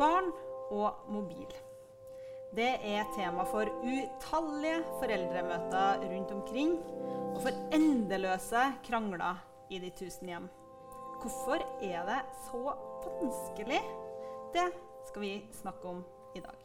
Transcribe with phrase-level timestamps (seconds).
[0.00, 0.30] Barn
[0.72, 1.50] og mobil.
[2.56, 6.78] Det er tema for utallige foreldremøter rundt omkring,
[7.34, 10.46] og for endeløse krangler i de tusen hjem.
[11.20, 12.16] Hvorfor er det
[12.46, 12.72] så
[13.04, 13.82] vanskelig?
[14.56, 14.66] Det
[15.10, 16.00] skal vi snakke om
[16.32, 16.56] i dag.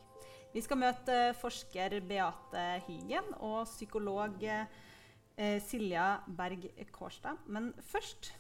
[0.55, 7.43] Vi skal møte forsker Beate Hygen og psykolog eh, Silja Berg Kårstad.
[7.51, 8.31] Men først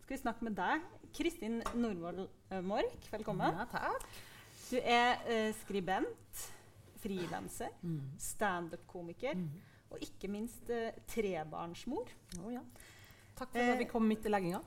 [0.00, 0.80] skal vi snakke med deg,
[1.16, 3.08] Kristin Norvoll eh, Mork.
[3.12, 3.54] Velkommen.
[3.58, 4.06] Ja, takk.
[4.70, 6.44] Du er eh, skribent,
[7.02, 8.00] frilanser, Mm.
[8.22, 9.34] standup-komiker
[9.92, 12.08] og ikke minst eh, trebarnsmor.
[12.40, 12.62] Oh, ja.
[13.36, 14.60] Takk for at vi kom midt i legginga.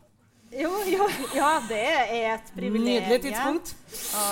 [0.53, 3.07] Jo, jo, ja, det er et privilegium.
[3.07, 3.71] Nydelig tidspunkt.
[4.13, 4.25] Ja,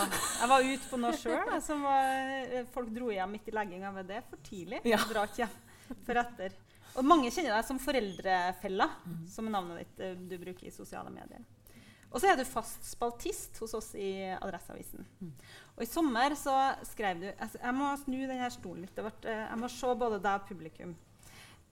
[0.43, 2.67] jeg var ute på noe sjøl.
[2.75, 4.83] Folk dro hjem midt i legginga ved det for tidlig.
[4.85, 4.99] Ja.
[5.09, 6.53] Dra ikke hjem for etter.
[6.93, 9.23] Og mange kjenner deg som Foreldrefella, Mm.
[9.33, 11.41] som er navnet ditt eh, du bruker i sosiale medier.
[12.13, 15.05] Og så er du fast spaltist hos oss i Adresseavisen.
[15.19, 15.31] Mm.
[15.73, 16.53] Og i sommer så
[16.85, 18.93] skrev du altså, Jeg må snu denne stolen litt.
[18.95, 20.93] Ble, eh, jeg må se både deg og publikum.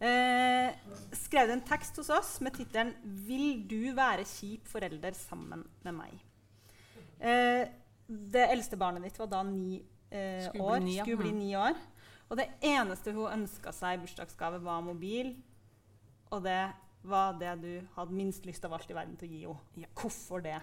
[0.02, 0.74] Eh,
[1.14, 5.94] skrev du en tekst hos oss med tittelen 'Vil du være kjip forelder sammen med
[5.94, 6.20] meg'?
[7.22, 7.68] Eh,
[8.10, 10.80] det eldste barnet ditt var da ni eh, Skulle bli år.
[10.82, 11.04] ni, ja.
[11.04, 11.38] Skulle bli Mm.
[11.40, 11.76] ni år.
[12.32, 15.36] Og det eneste hun ønska seg i bursdagsgave, var mobil.
[16.32, 16.74] Og det
[17.04, 19.60] var det du hadde minst lyst av alt i verden til å gi henne.
[19.76, 19.88] Ja.
[19.96, 20.60] Hvorfor det?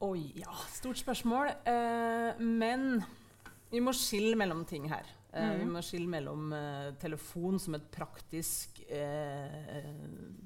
[0.00, 0.52] Oi, ja.
[0.72, 1.50] Stort spørsmål.
[1.68, 3.02] Eh, men
[3.70, 5.04] vi må skille mellom ting her.
[5.32, 5.72] Eh, Vi Mhm.
[5.72, 9.84] må skille mellom eh, telefon som et praktisk eh,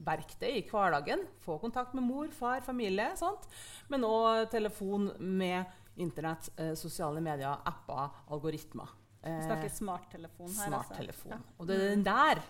[0.04, 1.26] verktøy i hverdagen.
[1.40, 3.16] Få kontakt med mor, far, familie.
[3.16, 3.46] Sant?
[3.88, 5.64] Men òg telefon med
[5.96, 8.88] internett, eh, sosiale medier, apper, algoritmer.
[9.22, 10.68] Vi Eh, snakker smarttelefon her.
[10.68, 11.30] Smarttelefon.
[11.30, 11.38] Ja.
[11.58, 12.42] Og det er den der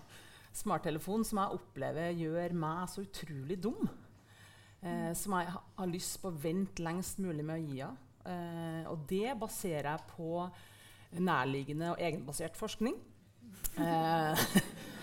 [0.55, 3.89] smarttelefonen som jeg opplever gjør meg så utrolig dum.
[4.85, 8.01] Eh, som jeg har lyst på å vente lengst mulig med å gi henne.
[8.25, 10.45] Eh, og det baserer jeg på
[11.21, 12.97] nærliggende og egenbasert forskning.
[13.79, 14.35] Eh,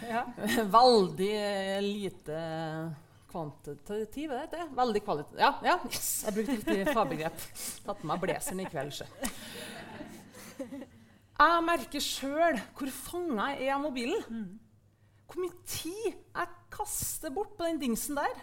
[0.02, 0.24] Ja.
[0.66, 1.36] veldig
[1.86, 2.38] lite
[3.30, 4.64] kvantitativ, er det det?
[4.76, 5.38] Veldig kvalitativ.
[5.40, 7.44] Ja, ja, yes, jeg brukte riktig fagbegrep.
[7.86, 9.06] Tatt med meg blazeren i kveld, sjø.
[11.42, 14.42] Jeg merker sjøl hvor fanga jeg er av mobilen.
[15.32, 18.42] Hvor mye tid jeg kaster bort på den dingsen der.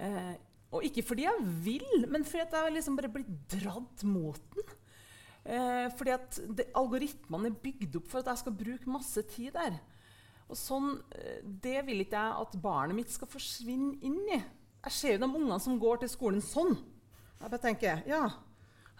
[0.00, 0.34] Eh,
[0.70, 4.74] og ikke fordi jeg vil, men fordi jeg liksom bare blir dratt mot den.
[5.50, 9.56] Eh, fordi at det, algoritmene er bygd opp for at jeg skal bruke masse tid
[9.56, 9.80] der.
[10.50, 14.38] Og sånn, eh, Det vil ikke jeg at barnet mitt skal forsvinne inn i.
[14.84, 16.76] Jeg ser jo de ungene som går til skolen sånn.
[17.40, 18.28] Jeg bare tenker, ja,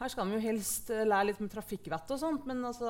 [0.01, 2.89] her skal de jo helst eh, lære litt med trafikkvett og sånt, men altså,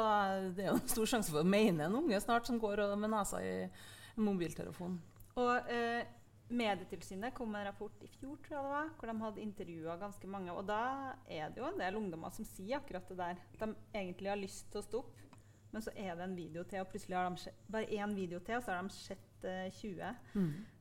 [0.55, 2.99] det er jo en stor sjanse for å mene en unge snart som går og-
[2.99, 3.69] med nesa i
[4.17, 4.99] mobiltelefon.
[5.41, 6.09] Og eh,
[6.51, 9.95] Medietilsynet kom med en rapport i fjor tror jeg det var, hvor de hadde intervjua
[10.01, 10.51] ganske mange.
[10.51, 10.83] Og da
[11.31, 13.45] er det jo en del ungdommer som sier akkurat det der.
[13.55, 15.29] At de egentlig har lyst til å stoppe,
[15.71, 18.59] men så er det en video til, og plutselig har de bare én video til,
[18.59, 20.11] og så har de sett eh, 20.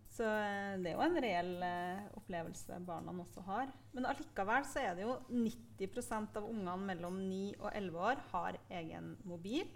[0.09, 3.69] Så eh, det er jo en reell eh, opplevelse barna også har.
[3.93, 8.57] Men allikevel så er det jo 90% av ungene mellom 9 og 11 år har
[8.81, 9.69] egen mobil.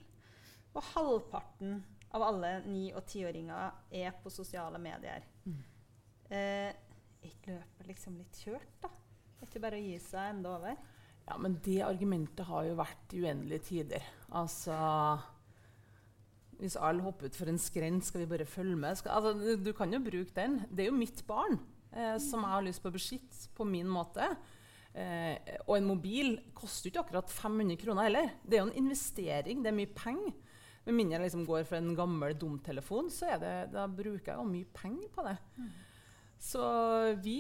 [0.74, 5.26] Og halvparten av alle 9- og 10-åringer er på sosiale medier.
[6.30, 6.70] Eh,
[7.24, 8.92] er ikke løpet liksom litt kjørt, da?
[9.40, 10.78] Er ikke bare å gi seg enda over?
[11.24, 14.08] Ja, men det argumentet har jo vært i uendelige tider.
[14.36, 14.76] Altså
[16.60, 18.98] Hvis alle hopper utfor en skrent, skal vi bare følge med?
[19.00, 20.62] Skal, altså, du, du kan jo bruke den.
[20.70, 21.58] Det er jo mitt barn
[21.92, 24.28] eh, som jeg har lyst på å beskytte på min måte.
[24.94, 28.34] Eh, og en mobil koster jo ikke akkurat 500 kroner heller.
[28.46, 30.36] Det er jo en investering, det er mye penger.
[30.84, 34.40] Med mindre jeg liksom går for en gammel dumtelefon, så er det, da bruker jeg
[34.40, 35.38] jo mye penger på det.
[36.44, 36.64] Så
[37.24, 37.38] vi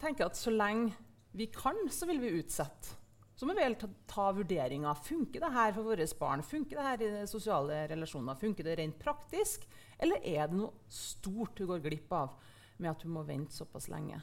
[0.00, 0.94] tenker at så lenge
[1.34, 2.96] vi kan, så vil vi utsette.
[3.40, 4.98] Så må vi ta, ta vurderinger.
[5.00, 6.42] Funker det her for våre barn?
[6.44, 8.36] Funker det her i sosiale relasjoner?
[8.36, 9.64] Funker det rent praktisk?
[9.96, 12.34] Eller er det noe stort du går glipp av
[12.76, 14.20] med at du må vente såpass lenge?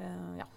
[0.00, 0.48] Eh, ja.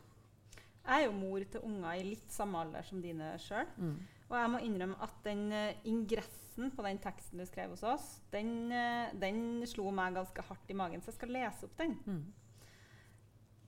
[0.82, 3.68] Jeg er jo mor til unger i litt samme alder som dine sjøl.
[3.76, 3.98] Mm.
[4.32, 8.06] Og jeg må innrømme at den eh, ingressen på den teksten du skrev hos oss,
[8.30, 11.98] den, eh, den slo meg ganske hardt i magen, så jeg skal lese opp den.
[12.06, 12.34] Mm.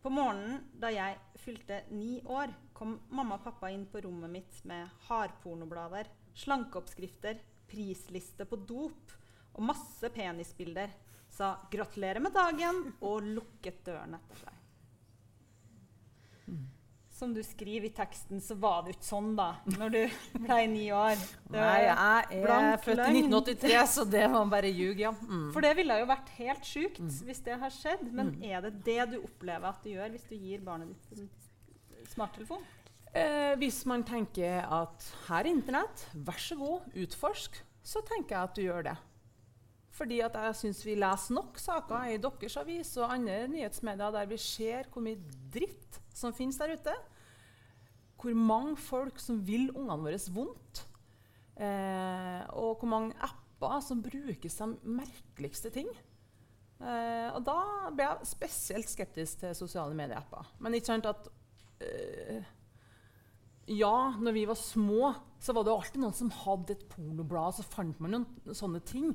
[0.04, 4.60] På morgenen da jeg fylte ni år, kom mamma og pappa inn på rommet mitt
[4.70, 6.10] med hardpornoblader,
[6.44, 7.40] slankeoppskrifter,
[7.72, 9.16] prisliste på dop
[9.54, 10.92] og masse penisbilder.
[11.34, 14.60] Sa 'gratulerer med dagen' og lukket døren etter seg.
[17.14, 20.00] Som du skriver i teksten, så var det ikke sånn da når du
[20.42, 21.20] ble ni år.
[21.54, 25.12] Nei, jeg er født i 1983, så det var bare ljug, ja.
[25.14, 25.52] Mm.
[25.54, 28.08] For det ville jo vært helt sjukt hvis det har skjedd.
[28.18, 31.30] Men er det det du opplever at du gjør hvis du gir barnet ditt en
[32.16, 32.66] smarttelefon?
[33.14, 38.50] Eh, hvis man tenker at her er Internett, vær så god, utforsk, så tenker jeg
[38.50, 38.98] at du gjør det.
[39.94, 44.30] Fordi at jeg syns vi leser nok saker i deres avis og andre nyhetsmedier der
[44.32, 45.20] vi ser hvor mye
[45.54, 46.96] dritt som finnes der ute.
[48.18, 50.88] Hvor mange folk som vil ungene våre vondt.
[51.62, 55.92] Eh, og hvor mange apper som brukes til merkeligste ting.
[56.82, 57.60] Eh, og da
[57.94, 60.50] ble jeg spesielt skeptisk til sosiale medieapper.
[60.64, 61.30] Men ikke sant at
[61.84, 62.50] eh,
[63.70, 67.64] Ja, når vi var små, så var det alltid noen som hadde et pornoblad, så
[67.64, 69.14] fant man noen sånne ting.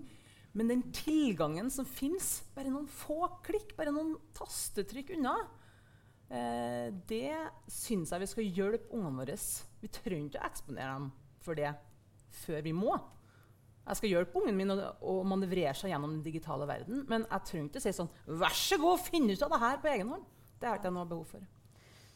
[0.58, 5.36] Men den tilgangen som fins, bare noen få klikk, bare noen tastetrykk unna,
[6.34, 7.36] eh, det
[7.70, 9.36] syns jeg vi skal hjelpe ungene våre.
[9.78, 11.12] Vi trenger ikke å eksponere dem
[11.44, 11.70] for det
[12.40, 12.96] før vi må.
[13.88, 17.46] Jeg skal hjelpe ungen min å, å manøvrere seg gjennom den digitale verden, men jeg
[17.48, 18.10] trenger ikke å si sånn
[18.42, 20.26] Vær så god, finn ut av det her på egen hånd.
[20.58, 21.46] Det har ikke jeg noe behov for.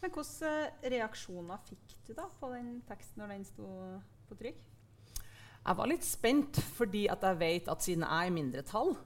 [0.02, 3.70] Men hvilke eh, reaksjoner fikk du da på den teksten når den sto
[4.26, 4.71] på trykk?
[5.62, 8.96] Jeg var litt spent, fordi jeg vet at siden jeg er i mindretall,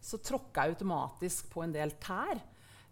[0.00, 2.40] så tråkker jeg automatisk på en del tær.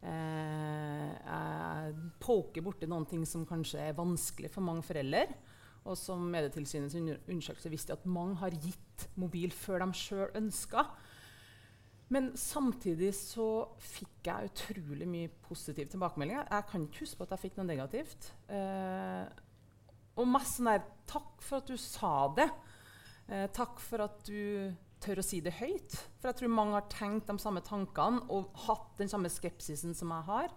[0.04, 5.24] Eh, jeg poker borti noen ting som kanskje er vanskelig for mange foreldre.
[5.88, 10.84] Og som Medietilsynets undersøkelse viste at mange har gitt mobil før de sjøl ønska.
[12.12, 16.42] Men samtidig så fikk jeg utrolig mye positiv tilbakemelding.
[16.44, 18.30] Jeg kan ikke huske på at jeg fikk noe negativt.
[18.52, 19.24] Eh,
[20.18, 22.50] og mest sånn der Takk for at du sa det.
[23.28, 24.72] Eh, takk for at du
[25.02, 25.96] tør å si det høyt.
[26.18, 30.14] For jeg tror mange har tenkt de samme tankene og hatt den samme skepsisen som
[30.16, 30.54] jeg har.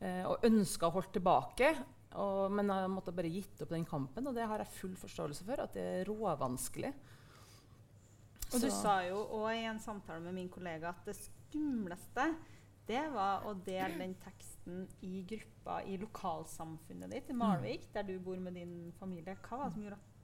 [0.00, 1.72] Eh, og ønska å holde tilbake.
[2.18, 5.46] Og, men jeg måtte bare gitt opp den kampen, og det har jeg full forståelse
[5.46, 5.62] for.
[5.64, 6.92] At det er råvanskelig.
[8.48, 12.30] Og du sa jo òg i en samtale med min kollega at det skumleste
[12.88, 17.90] det var å dele den teksten i gruppa i lokalsamfunnet ditt i Malvik, mm.
[17.92, 19.36] der du bor med din familie.
[19.44, 20.17] Hva var det som gjorde at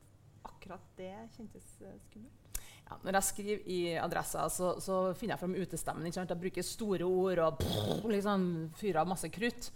[0.48, 2.60] akkurat det kjentes uh, skummelt?
[2.84, 6.12] Ja, når jeg skriver i adressa, så, så finner jeg fram utestemmen.
[6.12, 9.70] Jeg bruker store ord og pff, liksom, fyrer av masse krutt.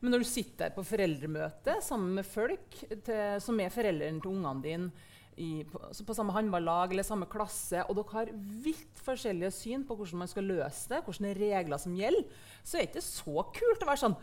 [0.00, 4.64] Men når du sitter på foreldremøte sammen med folk til, som er foreldrene til ungene
[4.64, 8.32] dine i, på, på, samme håndballag eller samme klasse, og dere har
[8.64, 12.24] vidt forskjellige syn på hvordan man skal løse det, hvilke regler som gjelder,
[12.64, 14.16] så er det ikke så kult å være sånn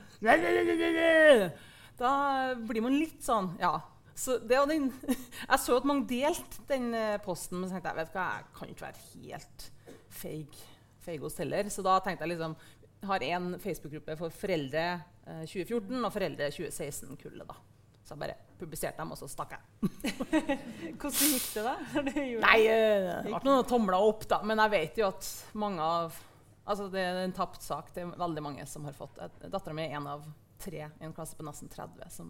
[2.02, 2.14] Da
[2.58, 3.76] blir man litt sånn Ja.
[4.16, 4.92] Så den,
[5.52, 8.56] jeg så at mange delte den eh, posten, men så tenkte jeg vet hva, jeg
[8.60, 9.68] kan ikke være helt
[10.14, 11.70] feig, hos heller.
[11.74, 12.56] Så da tenkte jeg liksom
[13.04, 14.84] har en Facebook-gruppe for foreldre
[15.28, 17.48] eh, 2014 og foreldre 2016-kullet.
[17.50, 17.58] da.
[18.04, 19.90] Så jeg bare publiserte dem, og så stakk jeg.
[21.00, 21.74] Hvordan gikk det, da?
[22.04, 24.42] Det Nei, eh, det ble noen tomler opp, da.
[24.48, 25.34] Men jeg vet jo at
[25.66, 26.22] mange av
[26.64, 27.90] Altså, det er en tapt sak.
[27.92, 29.18] Det er veldig mange som har fått
[29.52, 30.22] Dattera mi er en av
[30.64, 32.30] tre i en klasse på nesten 30 som,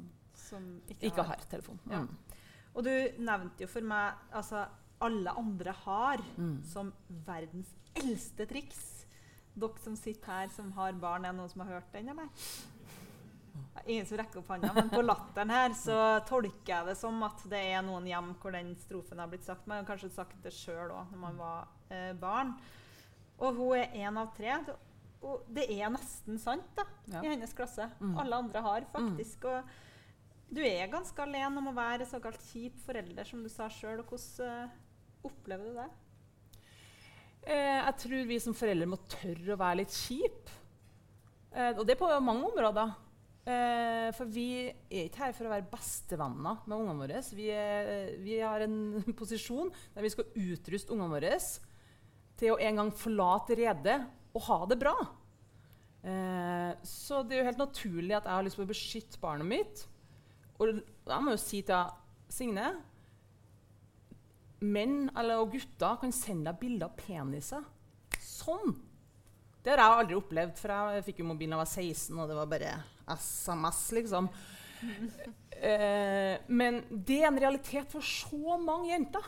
[0.54, 1.82] som ikke, ikke, har, har telefon.
[1.92, 2.04] Ja.
[2.06, 2.40] Mm.
[2.74, 4.66] Og du nevnte jo for meg altså,
[5.04, 6.60] alle andre har mm.
[6.66, 6.92] som
[7.28, 8.84] verdens eldste triks.
[9.54, 12.32] Dere som sitter her som har barn, er det noen som har hørt den, eller?
[13.86, 15.98] Ingen som rekker opp hånda, men på latteren her så
[16.30, 19.68] tolker jeg det som at det er noen hjem hvor den strofen har blitt sagt.
[19.70, 22.56] Man har kanskje sagt det sjøl òg når man var eh, barn.
[23.44, 24.56] Og hun er én av tre.
[25.24, 27.22] Og det er nesten sant da, ja.
[27.22, 27.90] i hennes klasse.
[28.00, 28.16] Mm.
[28.24, 29.46] Alle andre har faktisk.
[29.46, 29.74] Mm.
[30.54, 34.04] Du er ganske alene om å være såkalt kjip forelder, som du sa sjøl.
[34.06, 34.76] Hvordan uh,
[35.26, 35.88] opplever du det?
[37.44, 40.52] Eh, jeg tror vi som foreldre må tørre å være litt kjip.
[41.52, 42.94] Eh, og det på mange områder.
[43.44, 47.24] Eh, for vi er ikke her for å være bestevenner med ungene våre.
[47.36, 48.78] Vi, er, vi, har en
[49.20, 51.34] posisjon der vi skal utruste ungene våre
[52.40, 54.00] til å en gang forlate redet
[54.34, 54.96] og ha det bra.
[56.04, 59.50] Eh, så det er jo helt naturlig at jeg har lyst på å beskytte barnet
[59.50, 59.84] mitt.
[60.64, 61.94] Og jeg må jo si til
[62.34, 62.72] Signe
[64.64, 67.64] Menn eller, og gutter kan sende deg bilder av peniser.
[68.24, 68.78] Sånn!
[69.64, 72.30] Det har jeg aldri opplevd, for jeg fikk jo mobilen da jeg var 16, og
[72.32, 72.76] det var bare
[73.20, 74.30] SMS, liksom.
[75.64, 79.28] Eh, men det er en realitet for så mange jenter.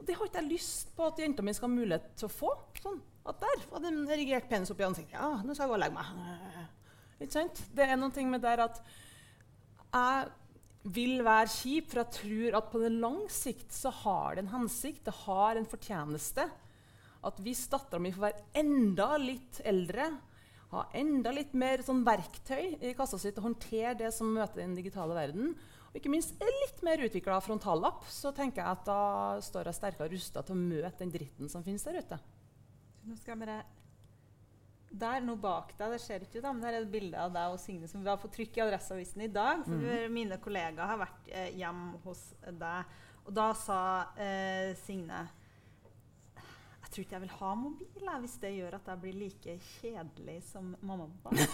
[0.00, 2.32] Og det har ikke jeg lyst på at jenta mi skal ha mulighet til å
[2.32, 2.50] få.
[2.80, 2.96] Sånn,
[3.30, 5.14] at der var det en erigert penis oppi ansiktet.
[5.14, 6.64] Ja, nå skal jeg gå og legge meg.
[7.20, 7.62] Ikke sant?
[7.76, 8.82] Det er noe med der at
[9.94, 10.32] jeg
[10.94, 14.54] vil være kjip, for jeg tror at på den lang sikt så har det en
[14.58, 15.04] hensikt.
[15.06, 16.44] Det har en fortjeneste
[17.24, 20.10] at hvis dattera mi får være enda litt eldre,
[20.74, 24.60] ha enda litt mer sånn verktøy i kassa si til å håndtere det som møter
[24.60, 25.54] den digitale verden,
[25.88, 29.00] og ikke minst er litt mer utvikla frontallapp, så tenker jeg at da
[29.46, 32.18] står jeg sterkere rusta til å møte den dritten som finnes der ute.
[33.06, 33.60] Nå skal jeg bare
[34.94, 37.32] der nå bak deg, det ser ikke ut, da, men der er et bilde av
[37.34, 39.64] deg og Signe som vi har fått trykk i Adresseavisen i dag.
[39.66, 40.12] For mm.
[40.14, 43.00] mine kollegaer har vært eh, hjemme hos deg.
[43.24, 43.80] Og da sa
[44.20, 45.22] eh, Signe
[46.36, 49.56] Jeg tror ikke jeg vil ha mobil jeg, hvis det gjør at jeg blir like
[49.72, 51.48] kjedelig som mamma og pappa.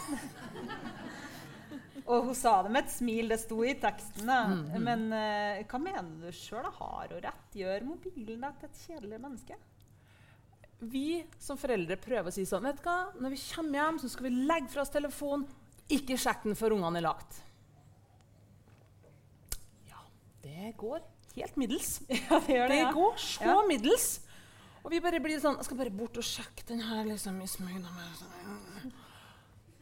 [2.11, 4.29] og hun sa det med et smil, det sto i teksten.
[4.29, 4.85] Mm, mm.
[4.85, 6.69] Men eh, hva mener du sjøl?
[6.77, 7.57] Har hun rett?
[7.57, 9.61] Gjør mobilen deg til et kjedelig menneske?
[10.81, 13.11] Vi som foreldre prøver å si sånn vet du hva?
[13.21, 15.45] Når vi kommer hjem, så skal vi legge fra oss telefonen.
[15.93, 17.41] Ikke sjekk den før ungene er lagt.
[19.91, 20.01] Ja,
[20.45, 21.03] det går
[21.37, 22.01] helt middels.
[22.09, 22.79] Ja, det Det det.
[22.85, 22.93] ja.
[22.97, 23.61] går så Ja.
[23.69, 24.09] middels.
[24.83, 27.47] Og vi bare blir sånn Jeg skal bare bort og sjekke den her liksom i
[27.47, 27.85] smug.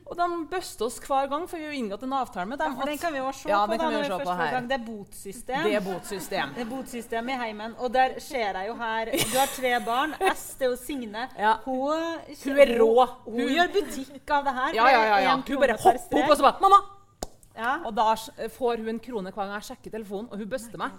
[0.09, 2.77] Og de bøster oss hver gang, for vi har inngått en avtale med dem.
[2.79, 3.77] Ja, den kan vi jo se Ja, på.
[3.77, 4.37] da, vi se på.
[4.69, 5.65] Det er botsystem.
[5.69, 6.53] det er botsystem.
[6.57, 7.75] Det er botsystem i heimen.
[7.79, 10.15] Og der ser jeg jo her Du har tre barn.
[10.33, 11.27] S, det er jo Signe.
[11.39, 11.57] Ja.
[11.67, 12.93] Hun, Hun er rå.
[13.27, 14.75] Hun, Hun- gjør butikk av det her.
[14.81, 15.19] Ja, ja, ja.
[15.27, 15.37] ja.
[15.37, 16.83] Hun bare hopper opp og så bare 'Mamma!'
[17.59, 18.15] Ja, Og da
[18.55, 20.93] får hun en krone hver gang jeg sjekker telefonen, og hun bøster meg.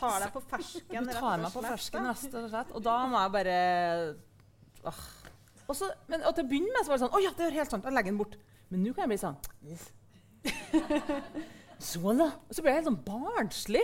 [0.00, 0.96] tar deg på fersken.
[0.96, 2.70] Hun tar meg på fersken, rett og slett.
[2.74, 4.14] Og da må jeg bare
[4.88, 5.19] Åh.
[5.70, 7.44] Og, så, men, og til å begynne med så var det sånn Å ja, det
[7.46, 7.84] er helt sant.
[7.86, 8.34] Jeg legger den bort.
[8.70, 9.36] Men nå kan jeg bli sånn
[11.90, 12.26] så da.
[12.48, 13.82] Og så blir jeg helt sånn barnslig.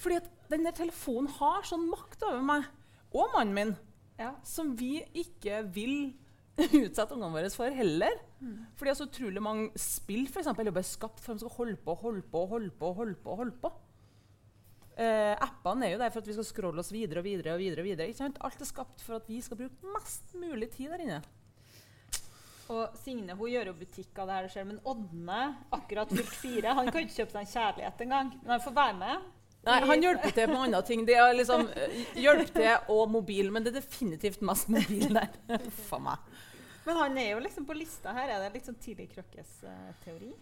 [0.00, 2.66] Fordi at den der telefonen har sånn makt over meg
[3.14, 3.74] og mannen min
[4.18, 4.32] Ja.
[4.46, 5.94] som vi ikke vil
[6.84, 8.18] utsette ungene våre for heller.
[8.78, 11.78] Fordi så utrolig mange spill for eksempel, er bare skapt for at de skal holde
[11.82, 13.36] på holde på, holde på, holde på.
[13.40, 13.72] holde på.
[14.94, 17.54] Eh, appene er jo der for at vi skal scrolle oss videre og videre.
[17.56, 18.10] og videre, og videre.
[18.10, 18.38] Ikke sant?
[18.46, 21.22] Alt er skapt for at vi skal bruke mest mulig tid der inne.
[22.72, 25.40] Og Signe hun gjør jo butikk av det her, selv, men Ådne,
[25.76, 28.30] akkurat fylt fire, han kan ikke kjøpe seg en kjærlighet engang.
[28.40, 29.26] Men han får være med.
[29.64, 31.04] Nei, Han hjelper til med andre ting.
[31.08, 35.30] Det er liksom eh, hjelp til og mobil, men det er definitivt mest mobil der.
[35.58, 36.32] Uff meg.
[36.84, 38.28] Men han er jo liksom på lista her.
[38.28, 39.94] Er det litt sånn tidlig krøkkes-teori?
[40.04, 40.34] teori?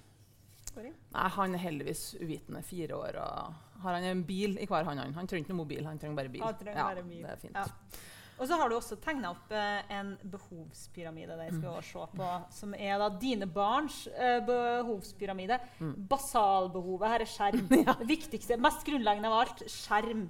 [0.73, 0.93] Sorry.
[1.13, 2.63] Nei, Han er heldigvis uvitende.
[2.67, 5.03] Fire år og har han en bil i hver hånd.
[5.03, 6.43] Han Han trenger ikke noe mobil, han trenger bare bil.
[6.47, 7.23] Han trenger ja, bare bil.
[7.23, 7.57] Det er fint.
[7.57, 8.01] Ja.
[8.41, 11.85] Og så har du også tegna opp eh, en behovspyramide der skal mm.
[11.87, 15.61] se på, som er da dine barns eh, behovspyramide.
[15.79, 15.93] Mm.
[16.11, 17.09] Basalbehovet.
[17.13, 17.69] Her er skjerm.
[18.03, 20.27] Det viktigste, mest grunnleggende av alt, skjerm.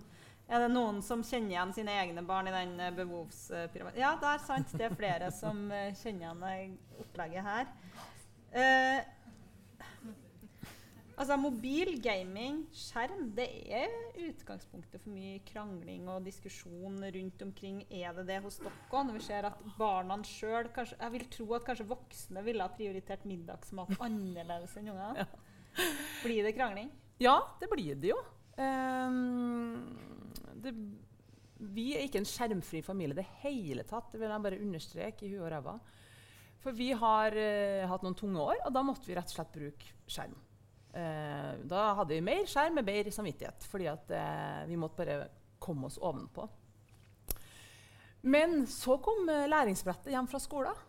[0.53, 4.03] Er det noen som kjenner igjen sine egne barn i den eh, behovspyramiden?
[4.03, 4.77] Ja, det er sant.
[4.77, 7.73] Det er flere som eh, kjenner igjen eh, opplegget her.
[8.53, 8.99] Eh,
[11.21, 13.93] Altså Mobil, gaming, skjerm, det er
[14.25, 17.83] utgangspunktet for mye krangling og diskusjon rundt omkring.
[17.93, 18.73] Er det det hos dere?
[18.93, 23.27] Når vi ser at barna sjøl Jeg vil tro at kanskje voksne ville ha prioritert
[23.29, 25.27] middagsmat annerledes enn unger.
[26.25, 26.91] Blir det krangling?
[27.21, 28.19] Ja, det blir det jo.
[28.57, 29.85] Um,
[30.65, 30.73] det,
[31.73, 34.11] vi er ikke en skjermfri familie i det hele tatt.
[34.13, 35.77] Det vil jeg bare understreke i huet og ræva.
[36.63, 39.55] For vi har uh, hatt noen tunge år, og da måtte vi rett og slett
[39.55, 40.35] bruke skjerm.
[40.93, 45.21] Eh, da hadde vi mer skjerm med bedre samvittighet, fordi at eh, vi måtte bare
[45.63, 46.49] komme oss ovenpå.
[48.23, 50.83] Men så kom eh, læringsbrettet hjem fra skolen.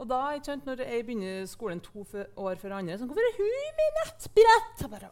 [0.00, 2.06] Og da, ikke sant, når jeg begynner skolen to
[2.40, 4.86] år før andre, sånn, hvorfor er hun med nettbrett?
[4.94, 5.10] Bare.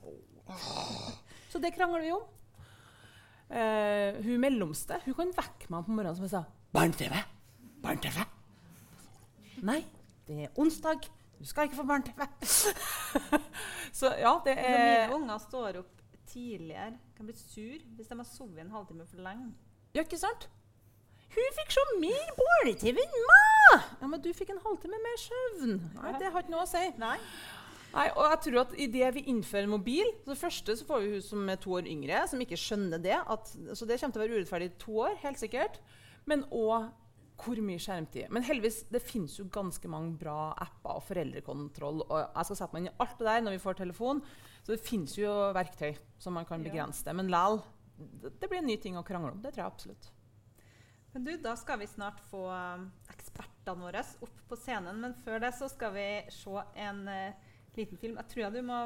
[1.52, 2.24] Så det krangler vi om.
[3.48, 6.42] Eh, hun mellomste hun kan vekke meg på morgenen som jeg sa
[6.76, 7.14] Barne-TV!
[7.80, 8.18] Barne-TV!
[9.64, 9.78] Nei,
[10.28, 11.08] det er onsdag.
[11.38, 12.26] Du skal ikke få barne-TV.
[14.00, 15.94] så ja, det er er mine unger står opp
[16.28, 19.52] tidligere, kan bli sur hvis de har sovet en halvtime for lenge.
[19.94, 20.48] Ja, ikke sant?
[21.28, 23.86] Hun fikk så mye barne-TV enn meg!
[24.00, 25.78] Ja, men du fikk en halvtime mer søvn.
[26.00, 26.84] Nei, det har ikke noe å si.
[27.00, 27.16] Nei?
[27.92, 31.12] Nei, og jeg tror at Idet vi innfører mobil så Det første så får vi
[31.14, 33.16] hun som er to år yngre, som ikke skjønner det.
[33.16, 35.78] At, så det kommer til å være urettferdig i to år, helt sikkert.
[36.28, 36.90] Men òg
[37.38, 38.28] hvor mye skjermtid.
[38.34, 42.02] Men heldigvis, det finnes jo ganske mange bra apper og foreldrekontroll.
[42.08, 44.22] Og jeg skal sette meg inn i alt det der når vi får telefon.
[44.62, 47.14] Så det finnes jo verktøy som man kan begrense det.
[47.16, 47.60] Men likevel,
[47.98, 49.42] det, det blir en ny ting å krangle om.
[49.42, 50.10] Det tror jeg absolutt.
[51.12, 55.00] Men du, Da skal vi snart få um, ekspertene våre opp på scenen.
[55.02, 57.46] Men før det så skal vi se en uh,
[57.78, 58.18] liten film.
[58.20, 58.80] Jeg tror jeg du må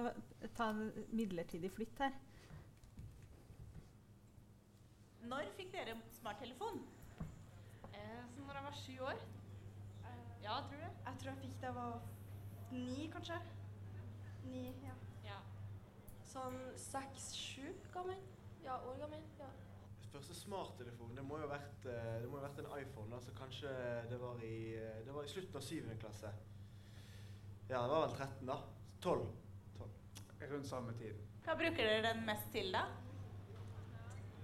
[0.57, 2.15] ta en midlertidig flytt her.
[5.29, 6.81] Når fikk dere smarttelefon?
[7.93, 9.19] Eh, så når jeg var sju år
[10.43, 10.91] Ja, tror det.
[11.07, 11.99] Jeg tror jeg fikk da jeg var
[12.73, 13.37] ni, kanskje.
[14.49, 14.95] Ni, ja.
[15.27, 15.41] Ja.
[16.27, 18.23] Sånn seks-sju gammel.
[18.65, 19.27] Ja, år gammel.
[19.39, 19.51] Ja.
[20.13, 23.15] Første smarttelefon det må jo ha vært, eh, det må ha vært en iPhone.
[23.15, 23.75] altså Kanskje
[24.09, 26.33] det var i, eh, det var i slutten av syvende klasse.
[27.69, 28.59] Ja, det var vel 13, da.
[29.01, 29.29] 12.
[30.51, 31.21] Rundt samme tid.
[31.45, 32.87] Hva bruker dere den mest til, da?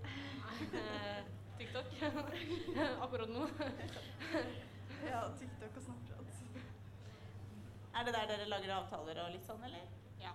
[1.59, 1.87] TikTok.
[3.05, 3.47] Akkurat nå.
[5.05, 6.35] Ja, TikTok og Snapchat.
[7.99, 9.89] Er det der dere lager avtaler og litt sånn, eller?
[10.23, 10.35] Ja,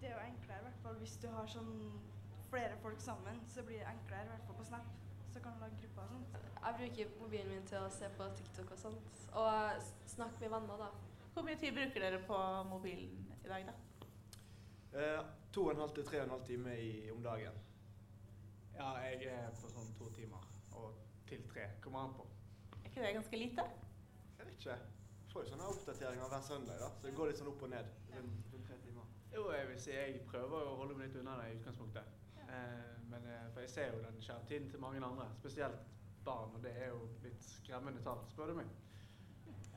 [0.00, 1.72] det er jo enklere i hvert fall hvis du har sånn
[2.50, 4.86] flere folk sammen, så blir det enklere i hvert fall på Snap.
[5.30, 6.38] Så kan du lage grupper og sånt.
[6.64, 9.20] Jeg bruker mobilen min til å se på TikTok og sånt.
[9.38, 10.88] Og snakke med venner, da.
[11.34, 12.38] Hvor mye tid bruker dere på
[12.72, 13.76] mobilen i dag, da?
[14.98, 15.20] Eh,
[15.54, 17.60] to og en halv til tre og en halv time i, om dagen.
[18.78, 20.46] Ja, jeg er på sånn to timer.
[20.78, 20.98] Og
[21.28, 21.68] til tre.
[21.84, 22.26] Kommer an på.
[22.80, 23.66] Er ikke det ganske lite?
[24.38, 24.78] Jeg vet ikke.
[24.78, 26.90] Jeg får jo sånne oppdateringer hver søndag, da.
[26.98, 27.92] Så det går litt sånn opp og ned.
[28.16, 29.12] Rundt, rundt tre timer.
[29.34, 32.16] Jo, jeg vil si jeg prøver å holde meg litt unna det i utgangspunktet.
[32.50, 35.90] Eh, men eh, for jeg ser jo den skjermtiden til mange andre, spesielt
[36.24, 38.72] barn, og det er jo litt skremmende tall, spør du meg.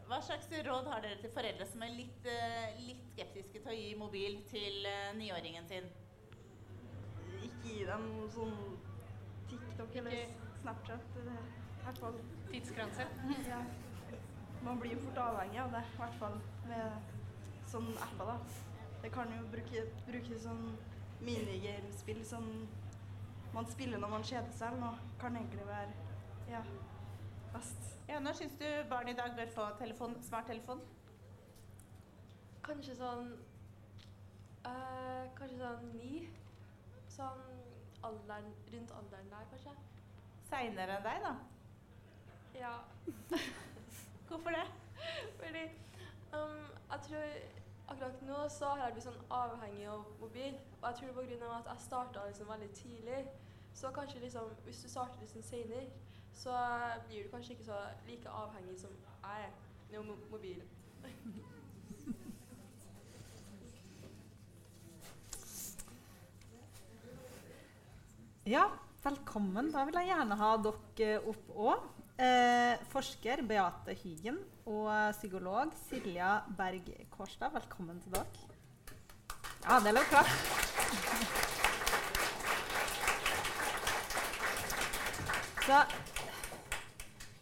[0.09, 3.77] Hva slags råd har dere til foreldre som er litt, eh, litt skeptiske til å
[3.77, 5.87] gi mobil til eh, niåringen sin?
[7.39, 8.57] Ikke gi dem sånn
[9.59, 11.07] TikTok eller Ikke- Snapchat.
[11.15, 11.47] Det er
[11.79, 12.19] i hvert fall
[12.51, 13.07] Tidsgrense.
[13.51, 13.61] ja.
[14.63, 16.91] Man blir jo fort avhengig av det, i hvert fall med
[17.67, 18.25] sånne apper.
[18.25, 18.37] da.
[19.03, 20.77] Det kan jo bruke, bruke sånn
[21.23, 22.67] minigamespill som
[23.53, 25.15] man spiller når man kjeder seg, eller noe.
[25.19, 25.91] Kan egentlig være
[26.49, 26.61] ja,
[27.53, 27.89] best.
[28.07, 30.81] Ja, Når syns du barn i dag bør få telefon, smarttelefon?
[32.63, 33.29] Kanskje sånn
[34.67, 36.27] øh, Kanskje sånn ni.
[37.11, 37.43] Sånn
[38.03, 39.73] alderen, rundt alderen der, kanskje.
[40.49, 41.33] Seinere enn deg, da?
[42.59, 42.73] Ja.
[44.27, 44.65] Hvorfor det?
[45.39, 45.63] Fordi
[46.33, 47.25] um, jeg tror
[47.87, 50.59] akkurat nå så har jeg blitt sånn avhengig av mobil.
[50.81, 53.23] Og jeg tror på grunn av at jeg starta liksom veldig tidlig.
[53.73, 55.87] Så kanskje liksom, hvis du starter liksom senere,
[56.33, 56.53] så
[57.07, 58.93] blir du kanskje ikke så like avhengig som
[59.23, 59.49] jeg er
[59.91, 60.67] med mobilen.
[61.03, 61.43] mobil.
[68.43, 68.65] Ja,
[68.99, 69.69] velkommen.
[69.71, 71.83] Da vil jeg gjerne ha dere opp òg.
[72.19, 74.35] Eh, forsker Beate Hygen
[74.67, 77.53] og psykolog Silja Berg Kårstad.
[77.55, 78.25] Velkommen til dere.
[79.63, 80.33] Ja, det lå klart.
[85.63, 85.77] Så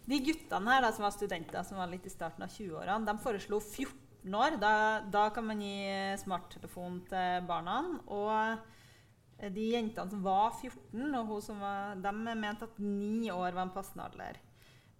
[0.05, 3.17] de guttene her da, som var studenter, som var litt i starten av 20-årene, de
[3.25, 4.59] foreslo 14 år.
[4.61, 4.75] Da,
[5.09, 7.79] da kan man gi smarttelefon til barna.
[8.05, 8.69] Og
[9.49, 13.65] de jentene som var 14, og hun som var, de mente at ni år var
[13.65, 14.37] en passende alder.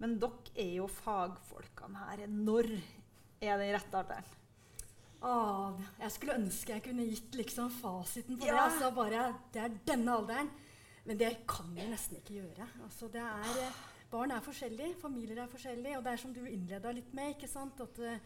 [0.02, 2.26] Men dere er jo fagfolkene her.
[2.26, 2.72] Når
[3.42, 4.38] er den rette alderen?
[5.22, 8.58] Åh, jeg skulle ønske jeg kunne gitt liksom fasiten på det.
[8.58, 10.50] Altså bare, det er denne alderen.
[11.06, 12.68] Men det kan vi nesten ikke gjøre.
[12.86, 13.80] Altså, det er, eh,
[14.12, 15.98] barn er forskjellige, familier er forskjellige.
[15.98, 17.82] Og det er som du innleda litt med, ikke sant?
[17.82, 18.18] at uh,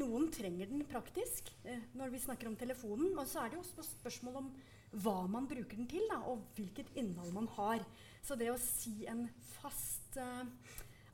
[0.00, 3.12] noen trenger den praktisk uh, når vi snakker om telefonen.
[3.16, 4.50] Og så er det jo spørsmål om
[4.92, 7.82] hva man bruker den til, da, og hvilket innhold man har.
[8.24, 9.26] Så det å si en
[9.60, 10.44] fast uh,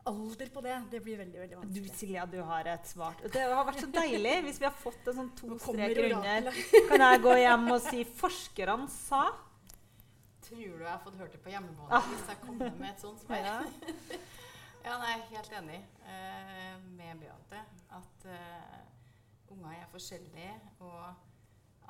[0.09, 1.89] alder på det, det blir veldig veldig vanskelig.
[1.89, 1.97] Du.
[1.99, 3.23] Silja, du har et svart.
[3.33, 6.53] Det har vært så deilig hvis vi har fått en sånn to streker under.
[6.91, 9.33] Kan jeg gå hjem og si 'forskerne sa'?
[10.43, 12.07] Tror du jeg har fått hørt det på hjemmebane Ah.
[12.11, 13.37] hvis jeg kommer med et sånt svar?
[13.37, 13.63] Ja.
[14.83, 17.61] Ja, nei, helt enig uh, med Beate.
[17.95, 21.05] At uh, unger er forskjellige, og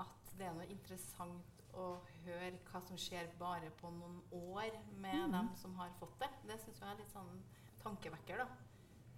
[0.03, 1.87] at det er noe interessant å
[2.25, 5.33] høre hva som skjer bare på noen år med mm.
[5.35, 6.29] dem som har fått det.
[6.51, 7.33] Det syns jeg er litt sånn
[7.83, 8.47] tankevekker, da.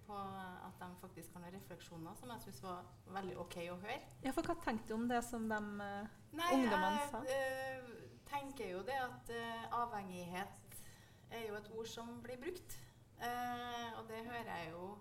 [0.05, 3.97] På at de faktisk har noen refleksjoner som jeg syns var veldig OK å høre.
[4.25, 7.23] Ja, for hva tenkte du om det som de eh, Nei, Ungdommene sa?
[7.25, 7.95] jeg eh,
[8.29, 10.77] tenker jo det at eh, avhengighet
[11.33, 12.77] er jo et ord som blir brukt.
[13.17, 14.97] Eh, og det hører jeg jo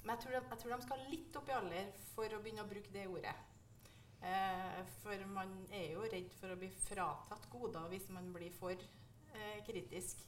[0.00, 2.62] Men jeg tror, de, jeg tror de skal litt opp i alder for å begynne
[2.64, 3.34] å bruke det ordet.
[4.22, 8.74] Eh, for man er jo redd for å bli fratatt goder hvis man blir for
[8.76, 10.20] eh, kritisk.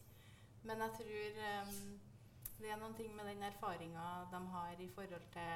[0.64, 1.76] Men jeg tror eh,
[2.62, 5.54] det er noen ting med den erfaringa de har i forhold til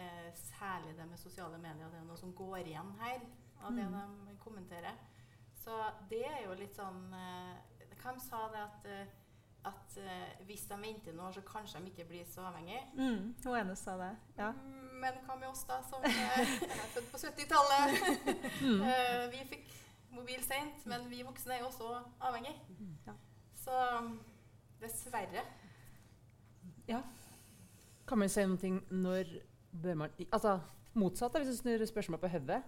[0.00, 1.90] eh, særlig det med sosiale medier.
[1.92, 3.20] Det er noe som går igjen her
[3.62, 4.96] av det de kommenterer.
[5.62, 5.76] Så
[6.10, 7.58] det er jo litt sånn eh,
[8.02, 9.10] Hvem sa det at, eh,
[9.68, 12.80] at eh, hvis de venter noen år, så kanskje de ikke blir så avhengig.
[12.96, 14.08] mm, Hun ene sa det.
[14.40, 14.48] Ja.
[14.56, 16.42] Mm, Men hva med oss, da, som eh,
[16.82, 17.96] er født på 70-tallet?
[18.62, 18.82] Mm.
[18.92, 19.72] Eh, vi fikk
[20.14, 21.88] mobil seint, men vi voksne er jo også
[22.22, 22.52] avhengig.
[23.06, 23.16] Ja.
[23.58, 23.80] Så
[24.82, 25.42] dessverre.
[28.06, 29.28] Kan man si noe når
[29.72, 30.58] bør man Altså
[30.98, 32.62] motsatt, hvis du snur spørsmålet på hodet.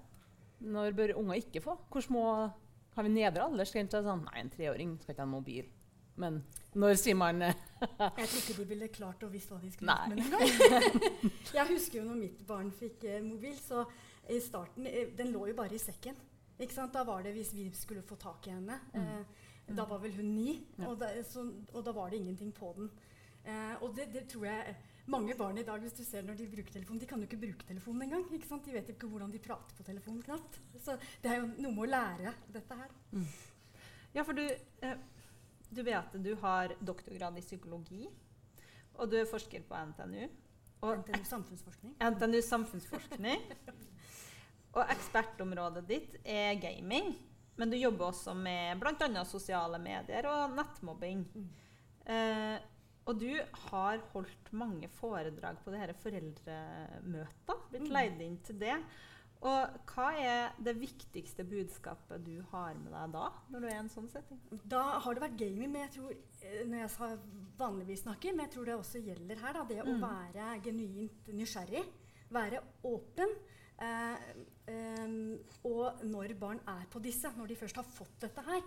[0.65, 1.77] Når bør unger ikke få?
[1.91, 2.25] Hvor små
[2.95, 4.05] Har vi nedre aldersgrense?
[4.07, 5.67] Sånn, nei, en treåring skal ikke ha en mobil.
[6.21, 6.43] Men
[6.79, 9.95] når sier man eh, Jeg tror ikke de ville klart å visst hva de skulle
[9.95, 11.01] gjort med den engang.
[11.59, 13.83] jeg husker jo når mitt barn fikk eh, mobil, så
[14.31, 16.17] i starten eh, Den lå jo bare i sekken.
[16.59, 16.95] Ikke sant?
[16.95, 18.79] Da var det hvis vi skulle få tak i henne.
[18.95, 19.43] Eh,
[19.75, 20.91] da var vel hun ni, Ja.
[20.91, 22.91] og, da, så, og da var det ingenting på den.
[23.45, 24.75] Eh, og det, det tror jeg
[25.11, 27.41] mange barn i dag, hvis du ser når de bruker telefon, de kan jo ikke
[27.43, 28.23] bruke telefonen engang.
[28.33, 28.65] ikke sant?
[28.65, 30.61] De vet ikke hvordan de prater på telefonen knapt.
[30.85, 32.95] Så det er jo noe med å lære dette her.
[34.15, 34.45] Ja, for du,
[34.85, 34.95] eh,
[35.75, 38.07] du vet at du har doktorgrad i psykologi,
[38.95, 40.27] og du er forsker på NTNU.
[40.85, 41.95] Og NTNU samfunnsforskning.
[41.99, 43.47] NTNU samfunnsforskning.
[44.77, 47.15] og ekspertområdet ditt er gaming,
[47.57, 49.25] men du jobber også med bl.a.
[49.29, 51.25] sosiale medier og nettmobbing.
[52.05, 52.57] Eh,
[53.05, 53.31] og du
[53.69, 57.59] har holdt mange foredrag på disse foreldremøtene.
[57.71, 57.93] Blitt Mm.
[57.93, 58.77] leid inn til det.
[59.43, 63.27] Og hva er det viktigste budskapet du har med deg da?
[63.51, 64.39] når du er i en sånn setting?
[64.65, 67.11] Da har det vært gaming, men jeg tror, eh, når jeg sa
[67.59, 69.53] vanligvis snakker, men jeg tror det også gjelder her.
[69.53, 70.01] Da, det å Mm.
[70.01, 71.85] være genuint nysgjerrig.
[72.31, 73.29] Være åpen.
[73.79, 74.17] Eh,
[74.69, 78.63] eh, og når barn er på disse, når de først har fått dette her,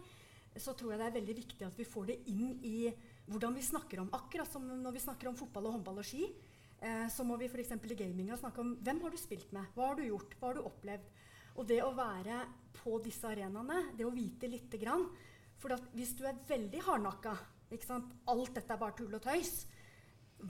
[0.57, 2.93] så tror jeg det er veldig viktig at vi får det inn i
[3.29, 6.33] hvordan vi snakker om Akkurat som når vi snakker om fotball og håndball og ski,
[6.81, 7.73] eh, så må vi f.eks.
[7.75, 10.59] i gaminga snakke om hvem har du spilt med, hva har du gjort, hva har
[10.59, 11.09] du opplevd.
[11.57, 12.43] Og det å være
[12.77, 15.07] på disse arenaene, det å vite lite grann
[15.57, 17.31] For at hvis du er veldig hardnakka,
[17.73, 18.11] ikke sant?
[18.29, 19.55] alt dette er bare tull og tøys,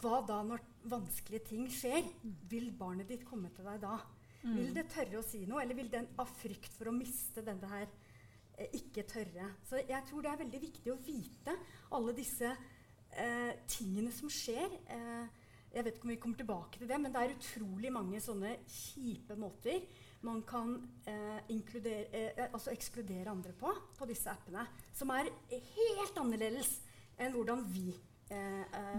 [0.01, 2.03] hva da når vanskelige ting skjer?
[2.51, 3.95] Vil barnet ditt komme til deg da?
[4.43, 7.67] Vil det tørre å si noe, eller vil den av frykt for å miste denne
[7.71, 9.49] her eh, ikke tørre?
[9.67, 11.55] Så jeg tror det er veldig viktig å vite
[11.95, 14.77] alle disse eh, tingene som skjer.
[14.93, 15.36] Eh,
[15.77, 18.55] jeg vet ikke om vi kommer tilbake til det, men det er utrolig mange sånne
[18.65, 19.83] kjipe måter
[20.25, 20.71] man kan
[21.05, 24.65] eh, inkludere, eh, altså ekskludere andre på, på disse appene.
[24.97, 26.79] Som er helt annerledes
[27.21, 28.06] enn hvordan vi eh, eh,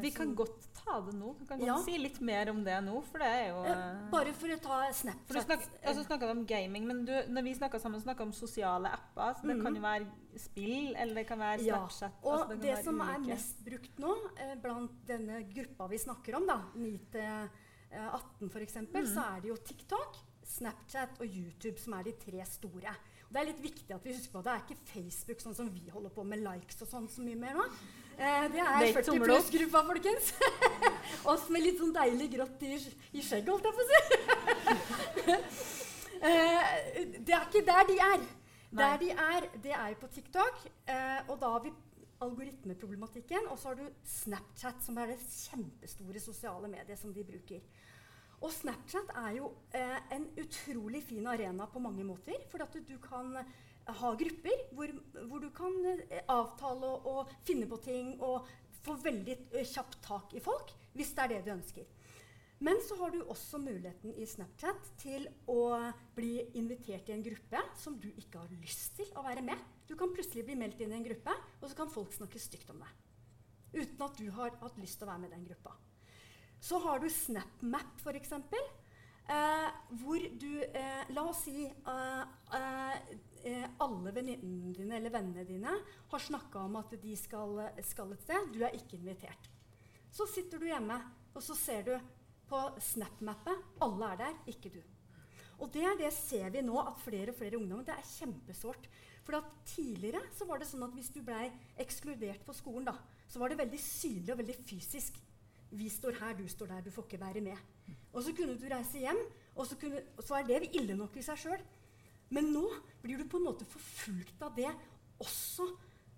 [0.00, 1.34] Vi kan godt ta det nå.
[1.38, 1.76] Du kan godt Ja.
[1.84, 4.58] si litt mer om det nå, for det er jo eh, eh, Bare for å
[4.60, 8.00] ta For du Snapchat snak, altså snakket om gaming, men du, når vi snakka sammen,
[8.00, 9.34] snakka om sosiale apper.
[9.36, 9.62] Så det Mhm.
[9.62, 10.06] kan jo være
[10.38, 12.12] spill, eller det kan være Ja, Snapchat.
[12.24, 16.34] Og altså det, være som er mest brukt nå, eh, blant denne gruppa vi snakker
[16.36, 19.06] om, da, 9-18 f.eks., Mm.
[19.14, 22.88] så er det jo TikTok, Snapchat og YouTube som er de tre store.
[23.28, 25.68] Og det er litt viktig at vi husker på det er ikke Facebook sånn som
[25.68, 27.64] vi holder på med likes og sånn så mye mer nå.
[28.18, 30.32] Eh, det er Det er ikke 40 pluss-gruppa, folkens.
[31.32, 32.74] Oss med litt sånn deilig grått i,
[33.14, 33.98] i skjegget, holdt jeg på å si.
[36.30, 36.64] eh,
[37.14, 38.24] det er ikke der de er.
[38.68, 38.80] Nei.
[38.80, 40.64] Der de er, det er på TikTok.
[40.90, 41.72] Eh, og da har vi
[42.26, 43.46] algoritmeproblematikken.
[43.52, 47.62] Og så har du Snapchat, som er det kjempestore sosiale mediet som de bruker.
[48.42, 52.42] Og Snapchat er jo eh, en utrolig fin arena på mange måter.
[52.50, 53.38] For at du, du kan
[53.88, 54.92] ha grupper hvor,
[55.30, 58.48] hvor du kan eh, avtale og, finne på ting og
[58.84, 61.88] få veldig eh, kjapt tak i folk, hvis det er det du ønsker.
[62.58, 67.60] Men så har du også muligheten i Snapchat til å bli invitert i en gruppe
[67.78, 69.60] som du ikke har lyst til å være med.
[69.86, 72.72] Du kan plutselig bli meldt inn i en gruppe, og så kan folk snakke stygt
[72.74, 72.96] om deg.
[73.78, 75.76] Uten at du har hatt lyst til å være med i den gruppa.
[76.58, 78.34] Så har du SnapMap, f.eks.
[80.36, 82.24] Du eh, La oss si eh,
[82.58, 83.16] eh,
[83.48, 85.72] eh, alle venninnene dine eller vennene dine
[86.10, 88.52] har snakka om at de skal, skal et sted.
[88.52, 89.50] Du er ikke invitert.
[90.10, 90.96] Så sitter du hjemme,
[91.34, 91.94] og så ser du
[92.48, 94.80] på SnapMappet alle er der, ikke du.
[95.58, 98.88] Og det det ser vi nå, at flere og flere ungdommer Det er kjempesårt.
[99.26, 101.48] For tidligere så var det sånn at hvis du blei
[101.82, 102.94] ekskludert på skolen, da,
[103.28, 105.18] så var det veldig synlig og veldig fysisk.
[105.68, 107.58] Vi står her, du står der, du får ikke være med.
[108.14, 109.20] Og så kunne du reise hjem,
[109.58, 111.62] og så, kunne, så er det ille nok i seg sjøl.
[112.34, 112.64] Men nå
[113.02, 114.68] blir du på en måte forfulgt av det
[115.18, 115.66] også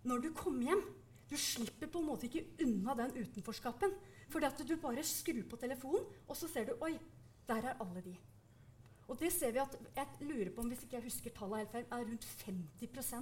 [0.09, 0.83] når du kommer hjem.
[1.31, 3.95] Du slipper på en måte ikke unna den utenforskapen.
[4.31, 6.93] Fordi at du bare skrur på telefonen, og så ser du Oi,
[7.49, 8.15] der er alle de.
[9.11, 11.73] Og det ser vi at jeg lurer på om hvis ikke jeg husker tallet helt
[11.75, 13.17] feil, er rundt 50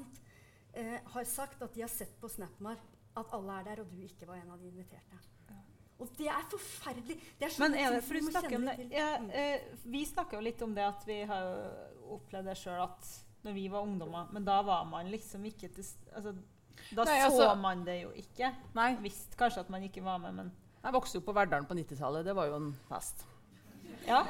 [0.74, 2.76] eh, har sagt at de har sett på SnapMar
[3.16, 5.37] at alle er der, og du ikke var en av de inviterte.
[6.00, 7.16] Og det er forferdelig.
[7.40, 9.30] Det er Men er det, for vi du snakker om det, ja, Mm.
[9.34, 11.48] eh, Vi snakker jo litt om det at vi har
[12.08, 13.08] opplevd det sjøl at
[13.44, 15.84] når vi var ungdommer Men da var man liksom ikke til
[16.14, 16.34] altså,
[16.94, 18.52] Da Nei, så altså- man det jo ikke.
[18.74, 18.94] Nei.
[19.02, 20.52] Visste kanskje at man ikke var med, men
[20.84, 22.24] Jeg vokste jo på Verdalen på 90-tallet.
[22.24, 23.24] Det var jo en fest.
[24.06, 24.22] Ja.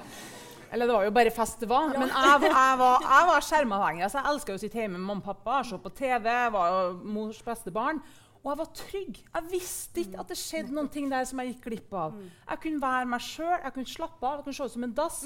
[0.73, 1.89] Eller det var jo bare fest det var.
[1.89, 4.03] Men jeg, jeg var, jeg var skjermavhengig.
[4.03, 6.95] Altså, jeg elska å sitte hjemme med mamma og pappa, se på TV, var jo
[7.05, 8.03] mors beste barn.
[8.49, 9.19] Og jeg var trygg.
[9.35, 12.15] Jeg visste ikke at det skjedde noen ting der som jeg gikk glipp av.
[12.49, 14.95] Jeg kunne være meg sjøl, jeg kunne slappe av, jeg kunne se ut som en
[14.97, 15.19] dass.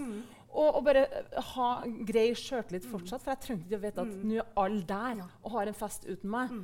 [0.53, 1.69] Og, og bare eh, ha
[2.09, 5.55] grei sjøltillit fortsatt, for jeg trengte ikke å vite at nå er alle der og
[5.55, 6.57] har en fest uten meg.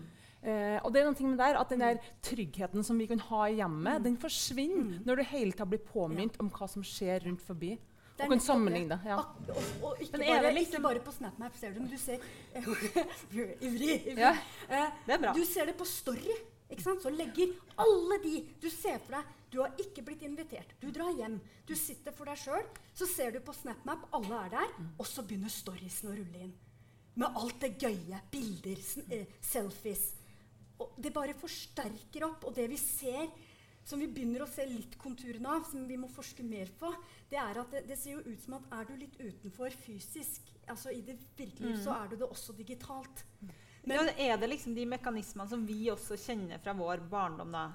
[0.43, 3.47] Eh, og det er ting med der, at den der tryggheten som vi kan ha
[3.47, 7.47] i hjemmet, den forsvinner når du hele tida blir påminnet om hva som skjer rundt
[7.47, 7.77] forbi.
[8.19, 8.97] Det er Og kan sammenligne.
[9.07, 9.17] Ja.
[9.23, 11.81] Ak- og, og ikke, Men er bare, det liksom- ikke bare på SnapMap ser du,
[11.81, 12.19] men du ser
[12.59, 13.55] Ivrig.
[13.63, 14.19] ivrig.
[14.19, 14.33] Ja.
[14.69, 15.33] Eh, Det er bra.
[15.37, 16.35] Du ser det på Story.
[16.71, 17.01] Ikke sant?
[17.03, 20.75] Så legger alle de du ser for deg Du har ikke blitt invitert.
[20.83, 21.39] Du drar hjem.
[21.65, 22.67] Du sitter for deg sjøl.
[22.95, 24.75] Så ser du på SnapMap, alle er der.
[24.99, 26.53] Og så begynner storiesen å rulle inn.
[27.17, 28.21] Med alt det gøye.
[28.31, 28.77] Bilder,
[29.11, 30.11] eh, selfies.
[30.79, 32.45] Og det bare forsterker opp.
[32.45, 33.31] Og det vi ser,
[33.89, 36.91] som vi begynner å se litt konturene av, som vi må forske mer på,
[37.31, 40.51] det er at det, det ser jo ut som at er du litt utenfor fysisk,
[40.69, 41.83] altså i det virkelige Mm.
[41.85, 43.25] så er du det også digitalt.
[43.89, 47.71] Men er det liksom de mekanismene som vi også kjenner fra vår barndom, da?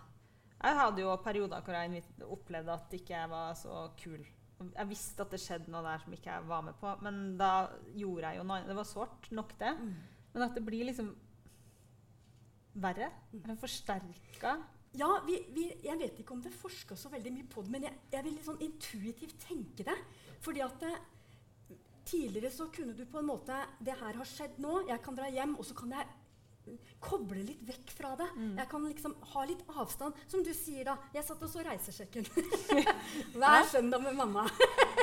[0.63, 4.21] Jeg hadde jo perioder hvor jeg opplevde at ikke jeg var så kul.
[4.63, 7.49] Jeg visste at det skjedde noe der som ikke jeg var med på, men da
[7.97, 8.61] gjorde jeg jo noe.
[8.67, 9.73] Det var sårt nok, det.
[10.33, 11.09] Men at det blir liksom
[12.85, 13.09] verre.
[13.33, 13.57] Mm.
[13.59, 14.55] forsterka.
[14.97, 17.71] Ja, vi, vi, jeg vet ikke om det er forska så veldig mye på det,
[17.73, 19.95] men jeg, jeg vil litt sånn intuitivt tenke det.
[20.43, 20.91] Fordi at det,
[22.05, 25.29] tidligere så kunne du på en måte Det her har skjedd nå, jeg kan dra
[25.31, 26.09] hjem, og så kan jeg
[26.67, 28.27] mm, koble litt vekk fra det.
[28.59, 30.21] Jeg kan liksom ha litt avstand.
[30.27, 30.97] Som du sier, da.
[31.15, 32.29] Jeg satt og så Reisesjekken
[33.39, 34.45] hver søndag med mamma.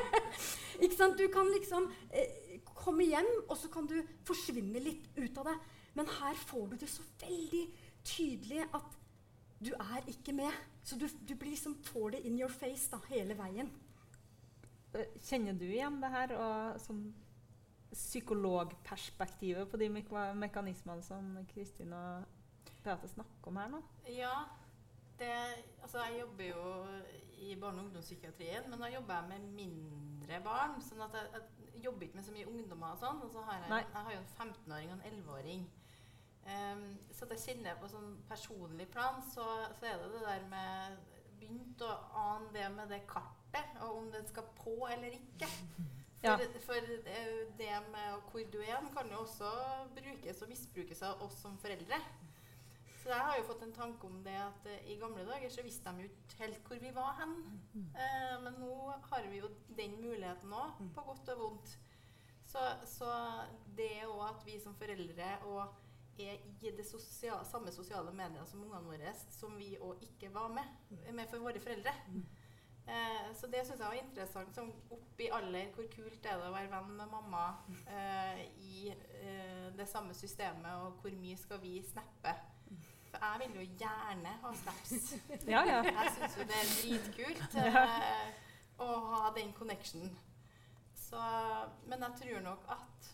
[0.84, 1.18] ikke sant?
[1.18, 3.98] Du kan liksom eh, komme hjem, og så kan du
[4.28, 5.58] forsvinne litt ut av det.
[5.98, 7.66] Men her får du det så veldig
[8.06, 8.99] tydelig at
[9.60, 10.52] du er ikke med.
[10.82, 13.70] Så du, du blir liksom får det in your face da, hele veien.
[14.94, 16.32] Eh, Kjenner du igjen det her?
[16.40, 17.02] Og sånn
[17.90, 20.02] psykologperspektivet på de me
[20.38, 22.24] mekanismene som Kristin og
[22.84, 23.80] Beate snakker om her nå?
[24.08, 24.34] Ja.
[25.20, 25.28] Det,
[25.82, 26.62] altså jeg jobber jo
[27.40, 30.78] i barne- og ungdomspsykiatrien, men da jobber jeg med mindre barn.
[30.80, 31.42] sånn at jeg,
[31.74, 33.20] jeg jobber ikke med så mye ungdommer og sånn.
[33.26, 35.66] Og så har jeg, jeg har jo en 15-åring og en 11-åring.
[36.48, 39.46] Ehm, så at jeg kjenner på sånn personlig plan, så,
[39.78, 41.00] så er det det der med
[41.40, 45.48] Begynt å ane det med det kartet, og om det skal på eller ikke.
[45.48, 45.86] For,
[46.20, 46.34] Ja.
[46.60, 47.20] for det,
[47.56, 49.48] det med hvor du er, kan jo også
[49.96, 51.96] brukes og misbrukes av oss som foreldre.
[53.00, 55.64] Så jeg har jo fått en tanke om det at uh, i gamle dager så
[55.64, 57.32] visste de jo ikke helt hvor vi var hen.
[57.72, 58.74] Uh, men nå
[59.08, 59.48] har vi jo
[59.78, 61.72] den muligheten òg, på godt og vondt.
[62.52, 63.08] Så, så
[63.78, 65.72] det òg at vi som foreldre og
[66.26, 70.52] er i det sosial, samme sosiale medier som ungene våre, som vi òg ikke var
[70.54, 71.94] med, med for våre foreldre.
[72.90, 74.54] Eh, så det syns jeg var interessant.
[74.54, 77.44] Som opp i alder, hvor kult er det å være venn med mamma
[77.86, 82.34] eh, i eh, det samme systemet, og hvor mye skal vi snappe?
[83.10, 85.14] For jeg vil jo gjerne ha snaps.
[85.50, 85.80] Ja, ja.
[85.86, 88.26] Jeg syns jo det er dritkult eh,
[88.80, 90.10] å ha den connection.
[90.94, 91.20] Så,
[91.90, 93.08] men jeg tror nok at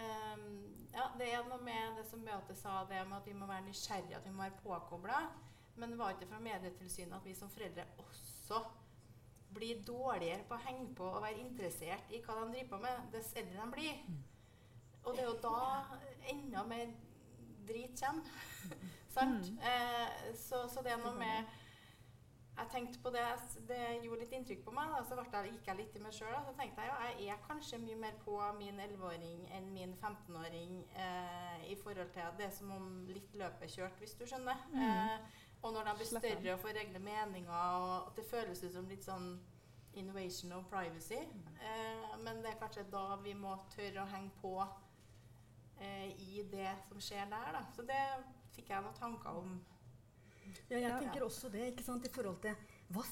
[0.00, 3.46] ehm, ja, det er noe med det som Beate sa, det med at vi må
[3.46, 5.20] være nysgjerrige, at vi må være påkobla.
[5.78, 8.62] Men det var ikke fra Medietilsynet at vi som foreldre også
[9.54, 13.04] blir dårligere på å henge på og være interessert i hva de driver på med,
[13.14, 14.02] dess eldre de blir.
[15.04, 15.60] Og det er jo da
[16.32, 16.90] enda mer
[17.68, 18.42] drit kommer.
[19.14, 19.48] Sant?
[19.64, 21.57] Eh, så, så det er noe med
[22.58, 23.24] Jeg tenkte på det,
[23.68, 24.90] det gjorde litt inntrykk på meg.
[24.90, 26.38] Da, så jeg, gikk jeg litt i meg sjøl.
[26.46, 30.80] Så tenkte jeg jo, jeg er kanskje mye mer på min 11-åring enn min 15-åring
[31.04, 34.26] eh, i forhold til at det er som om litt løpet er kjørt, hvis du
[34.26, 34.66] skjønner.
[34.72, 34.82] Mm.
[34.88, 38.74] Eh, og når de blir større og får egne meninger, og at det føles ut
[38.74, 39.30] som litt sånn
[39.98, 41.22] innovation of privacy.
[41.62, 44.54] Eh, men det er kanskje da vi må tørre å henge på
[45.80, 47.50] eh, i det som skjer der.
[47.58, 47.64] Da.
[47.74, 48.02] Så det
[48.54, 49.58] fikk jeg noen tanker om.
[50.70, 52.54] Ja, jeg tenker også det ikke sant, i forhold til
[52.94, 53.04] hva,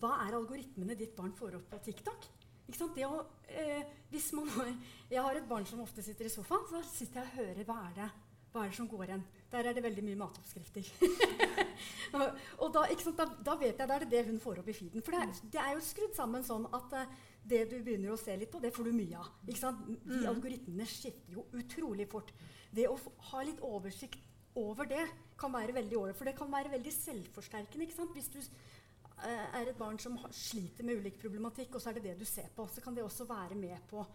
[0.00, 2.28] hva er algoritmene ditt barn får opp på TikTok?
[2.70, 2.94] Ikke sant?
[2.94, 4.72] Det å, eh, hvis man har,
[5.10, 7.78] jeg har et barn som ofte sitter i sofaen, så sitter jeg og hører hva
[7.88, 8.10] er det,
[8.52, 9.24] hva er det som går igjen.
[9.50, 10.86] Der er det veldig mye matoppskrifter.
[12.62, 14.70] og da, ikke sant, da, da vet jeg da er det det hun får opp
[14.70, 15.02] i feeden.
[15.02, 17.18] For det er, det er jo skrudd sammen sånn at eh,
[17.50, 19.30] det du begynner å se litt på, det får du mye av.
[19.46, 20.26] De Mm.
[20.30, 22.30] algoritmene skifter jo utrolig fort.
[22.70, 22.96] Det å
[23.32, 24.22] ha litt oversikt
[24.62, 25.04] over det
[25.40, 26.18] kan være veldig ålreit.
[26.18, 27.86] For det kan være veldig selvforsterkende.
[27.86, 28.12] ikke sant?
[28.16, 31.98] Hvis du eh, er et barn som har, sliter med ulik problematikk, og så er
[32.00, 34.06] det det du ser på, så kan det også være med på å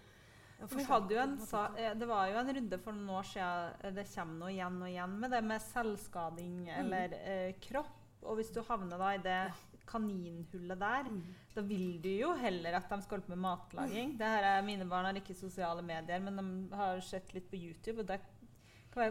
[0.71, 3.73] Vi hadde jo en, sa, eh, det var jo en runde for noen år siden
[3.83, 7.95] eh, det kommer noe igjen og igjen med det med selvskading eller eh, kropp.
[8.25, 9.39] Og hvis du havner da i det
[9.85, 11.33] kaninhullet der, Mm.
[11.55, 14.15] da vil du jo heller at de skal holde på med matlaging.
[14.17, 17.55] Det her er, mine barn har ikke sosiale medier, men de har sett litt på
[17.59, 17.99] YouTube.
[18.01, 18.21] og være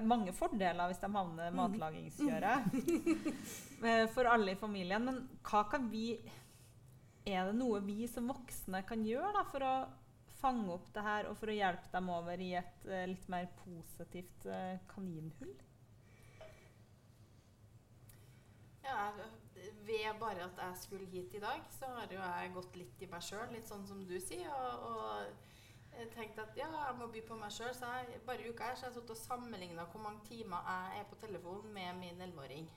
[0.05, 2.79] mange fordeler hvis de havner i matlagingskjøret.
[3.85, 5.05] Eh, For alle i familien.
[5.05, 6.15] Men hva kan vi
[7.29, 9.75] Er det noe vi som voksne kan gjøre da, for å
[10.39, 13.47] fange opp det her og for å hjelpe dem over i et uh, litt mer
[13.63, 15.53] positivt uh, kaninhull?
[18.85, 19.09] Ja,
[19.87, 23.09] ved bare at jeg skulle hit i dag, så har jo jeg gått litt i
[23.09, 24.53] meg sjøl, litt sånn som du sier.
[24.53, 25.54] Og, og
[25.99, 27.73] jeg tenkte at ja, jeg må by på meg sjøl.
[27.77, 31.01] Så jeg, bare i uka her så jeg sittet og sammenligna hvor mange timer jeg
[31.01, 32.69] er på telefonen med min 11-åring.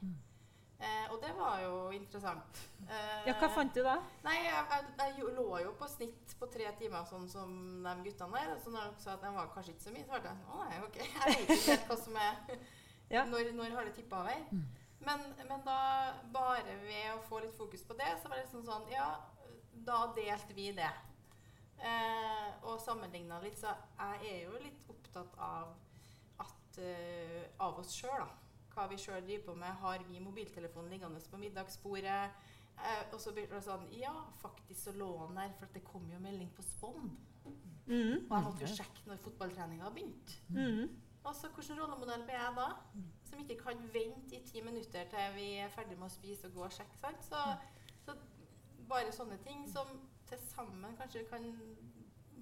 [0.78, 2.60] Eh, og det var jo interessant.
[2.86, 3.96] Eh, Ja, hva fant du da?
[4.28, 4.66] Nei, jeg,
[5.00, 8.52] jeg, jeg lå jo på snitt på tre timer, sånn som de guttene der.
[8.62, 10.52] Så når dere sa at de var kanskje ikke så mye, så ble jeg sånn
[10.54, 11.00] Å nei, OK.
[11.02, 12.60] Jeg vet ikke helt hva som er
[13.16, 13.24] Ja.
[13.24, 14.46] når, når har det tippa over?
[15.08, 15.80] Men, men da,
[16.34, 19.06] bare ved å få litt fokus på det, så var det liksom sånn Ja,
[19.88, 20.90] da delte vi det.
[21.78, 25.76] Eh, og sammenligna litt, så jeg er jo litt opptatt av
[26.42, 28.30] at eh, av oss sjøl, da.
[28.74, 29.74] Hva vi sjøl driver på med.
[29.82, 32.22] Har vi mobiltelefonen liggende på middagsbordet?
[32.78, 35.86] Eh, og så blir det sånn Ja, faktisk så lå han der, for at det
[35.86, 37.16] kom jo melding på Spond.
[37.88, 38.28] Mm.
[38.28, 40.38] Og jeg måtte jo sjekke når fotballtreninga begynte.
[40.54, 40.92] Mm.
[41.28, 42.68] Altså, Hvilken rollemodell blir jeg da?
[43.28, 46.60] Som ikke kan vente i ti minutter til vi er ferdig med å spise og
[46.60, 47.00] gå og sjekke.
[47.02, 47.26] sant?
[47.26, 47.42] Så,
[48.06, 48.16] så
[48.88, 49.90] bare sånne ting som
[50.30, 51.44] til sammen kanskje kan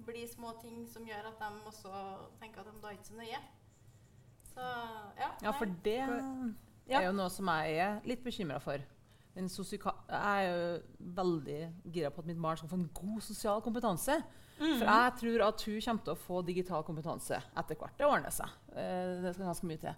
[0.06, 1.92] bli små ting som gjør at de også
[2.40, 3.40] tenker at de da ikke så nøye.
[4.54, 4.66] Så
[5.20, 5.30] ja.
[5.42, 5.96] Ja, for det
[6.88, 7.00] Ja.
[7.00, 8.78] er jo noe som jeg er litt bekymra for.
[9.36, 13.60] Den jeg er jo veldig gira på at mitt barn skal få en god sosial
[13.60, 14.22] kompetanse.
[14.58, 14.78] Mm.
[14.78, 17.98] For jeg tror at hun kommer til å få digital kompetanse etter hvert.
[17.98, 18.48] Det ordner seg.
[18.72, 19.94] Eh, det skal ganske mye til.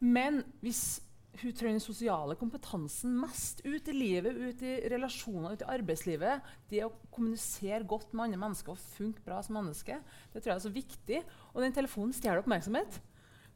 [0.00, 1.02] Men hvis
[1.40, 6.50] hun trenger den sosiale kompetansen mest ut i livet, ut i relasjoner, ut i arbeidslivet,
[6.70, 9.96] det å kommunisere godt med andre mennesker og funke bra som menneske,
[10.34, 11.22] det tror jeg er så viktig.
[11.54, 13.00] Og den telefonen stjeler oppmerksomhet.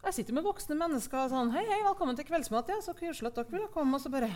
[0.06, 2.68] Jeg sitter med voksne mennesker og sånn Hei, hei, velkommen til kveldsmat.
[2.70, 3.98] Ja, så koselig at dere ville komme.
[3.98, 4.30] Og så bare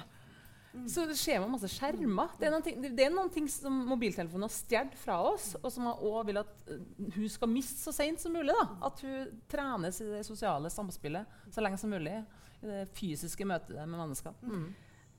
[0.87, 2.33] Så skjer med masse skjermer.
[2.39, 5.87] Det er noen ting, er noen ting som mobiltelefonen har stjålet fra oss, og som
[5.87, 6.85] jeg også vil at eh,
[7.17, 8.55] hun skal miste så seint som mulig.
[8.55, 8.67] da.
[8.91, 12.19] At hun trenes i det sosiale samspillet så lenge som mulig.
[12.61, 14.35] Det fysiske møtet med mennesker.
[14.43, 14.71] Mm.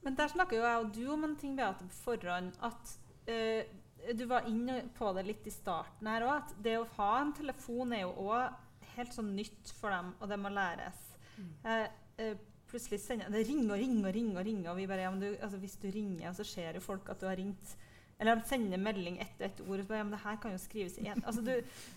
[0.01, 2.51] Men der snakker jo jeg og du om en ting Beate, på forhånd.
[2.65, 2.93] At
[3.29, 6.35] uh, du var inne på det litt i starten her òg.
[6.37, 10.31] At det å ha en telefon er jo òg helt sånn nytt for dem, og
[10.31, 11.03] det må læres.
[11.37, 11.51] Mm.
[11.65, 11.85] Uh,
[12.21, 12.33] uh,
[12.71, 15.31] plutselig sender Det ringer og ringer og ringer, ringer, og vi bare ja, men du,
[15.37, 17.75] altså, Hvis du ringer, så ser jo folk at du har ringt.
[18.21, 19.79] Eller de sender melding etter ett ord.
[19.79, 21.23] og så bare, ja, men det her kan jo skrives i en.
[21.25, 21.53] Altså, du,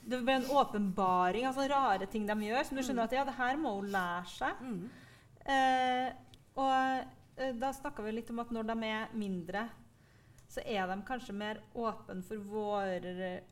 [0.09, 3.25] det blir en åpenbaring av sånne rare ting de gjør, som du skjønner at ja,
[3.29, 4.63] det her må hun lære seg.
[4.65, 5.03] Eh,
[6.55, 9.67] og eh, da snakka vi litt om at når de er mindre,
[10.49, 13.01] så er de kanskje mer åpne for vår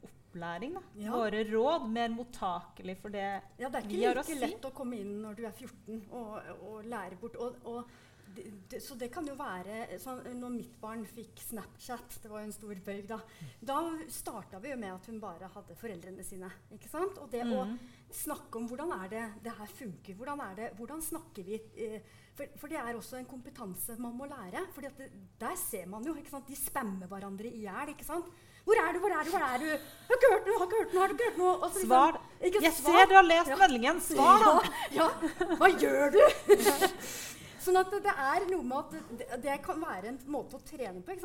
[0.06, 0.76] opplæring.
[1.02, 1.10] Ja.
[1.16, 1.88] Våre råd.
[1.92, 3.62] Mer mottakelig for det vi har å si.
[3.64, 6.86] Ja, det er ikke like lett å komme inn når du er 14 og, og
[6.88, 7.36] lære bort.
[7.42, 7.90] Og, og
[8.32, 12.40] det, det, så det kan jo være sånn, Når mitt barn fikk Snapchat, det var
[12.40, 13.18] jo en stor bøyg da,
[13.60, 16.48] da starta vi jo med at hun bare hadde foreldrene sine.
[16.72, 17.18] ikke sant?
[17.20, 17.76] Og det å Mhm.
[18.14, 20.14] Snakke om hvordan er det det her funker.
[20.18, 22.00] Hvordan, er det, hvordan snakker vi eh,
[22.36, 24.64] for, for det er også en kompetanse man må lære.
[24.74, 24.80] For
[25.40, 26.14] der ser man jo?
[26.48, 27.94] De spammer hverandre i hjel.
[28.64, 28.98] 'Hvor er du?
[29.02, 29.30] Hvor er du?
[29.30, 29.72] Hvor er du?'
[30.08, 30.58] Har ikke hørt noe!
[30.58, 31.00] Har ikke hørt noe!
[31.02, 32.20] Har du ikke hørt noe?' Altså, liksom- Svar.
[32.40, 32.92] ikke Jeg svar.
[32.98, 33.56] ser du har lest Ja.
[33.56, 34.00] meldingen.
[34.00, 34.52] Svar, da!
[34.94, 35.08] Ja,
[35.40, 35.56] ja.
[35.56, 36.22] Hva gjør du?
[37.62, 41.02] sånn at det, er noe med at det, det kan være en måte å trene
[41.04, 41.16] på.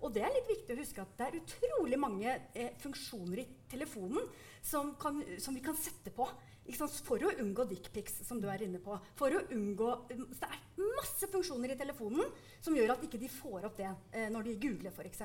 [0.00, 3.48] Og det er litt viktig å huske at det er utrolig mange eh, funksjoner i
[3.70, 4.30] telefonen
[4.62, 6.28] som, kan, som vi kan sette på.
[6.70, 8.94] For å unngå dickpics, som du er inne på.
[9.18, 9.88] For å unngå,
[10.36, 12.28] så det er masse funksjoner i telefonen
[12.62, 15.24] som gjør at ikke de får opp det eh, når de googler f.eks.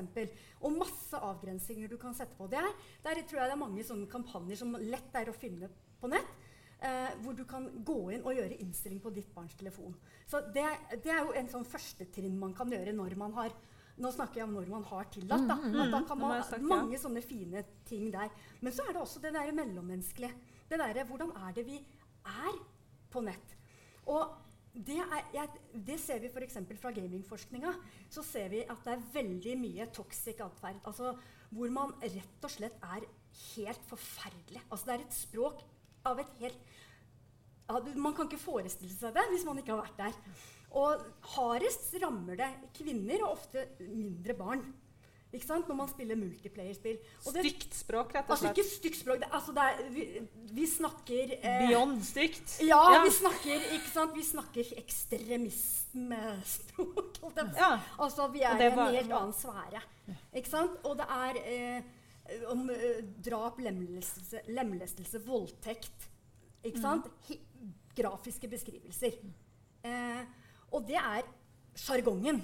[0.64, 2.50] Og masse avgrensinger du kan sette på.
[2.50, 2.72] Det er,
[3.06, 5.70] der tror jeg det er mange sånne kampanjer som lett er å finne
[6.02, 6.34] på nett.
[6.86, 9.96] Eh, hvor du kan gå inn og gjøre innstilling på ditt barns telefon.
[10.30, 10.66] Så det,
[11.02, 13.56] det er jo en sånn førstetrinn man kan gjøre når man har
[13.96, 15.46] nå snakker jeg om når man har tillatt.
[15.48, 15.56] Da.
[15.56, 16.66] Mm, At da mm, kan man ha sagt.
[16.68, 18.34] Mange sånne fine ting der.
[18.60, 20.36] Men så er det også det der mellommenneskelige.
[20.68, 22.58] Det derre Hvordan er det vi er
[23.14, 23.56] på nett?
[24.12, 24.36] Og
[24.76, 26.60] det, er, jeg, det ser vi f.eks.
[26.82, 27.72] fra gamingforskninga.
[28.12, 30.84] Så ser vi at det er veldig mye toxic atferd.
[30.84, 31.16] Altså
[31.56, 33.08] hvor man rett og slett er
[33.56, 34.66] helt forferdelig.
[34.68, 35.64] Altså det er et språk
[36.06, 36.60] av et helt
[37.70, 40.14] ja, Man kan ikke forestille seg det hvis man ikke har vært der.
[40.76, 40.92] Og
[41.36, 44.62] hardest rammer det kvinner, og ofte mindre barn.
[45.36, 45.68] Ikke sant?
[45.68, 46.98] Når man spiller multiplayerspill.
[47.26, 48.58] Stygt språk, rett og Altså slett.
[48.60, 49.18] ikke stygt språk.
[49.24, 50.04] Det, altså det er, vi,
[50.56, 52.48] vi snakker eh, Beyond stygt.
[52.64, 53.00] Ja, Ja.
[53.04, 54.12] vi snakker ikke sant?
[54.16, 57.20] Vi snakker ekstremismespråk.
[58.00, 59.82] Altså, vi er i en helt annen sfære.
[60.36, 60.72] Ikke sant?
[60.86, 61.82] Og det er eh,
[62.52, 66.10] om eh, drap, lemlestelse, lemlestelse, voldtekt.
[66.66, 67.10] Ikke sant?
[67.30, 67.40] Hi
[67.96, 69.14] grafiske beskrivelser.
[69.86, 70.24] Eh,
[70.76, 71.22] og det er
[71.80, 72.42] sjargongen.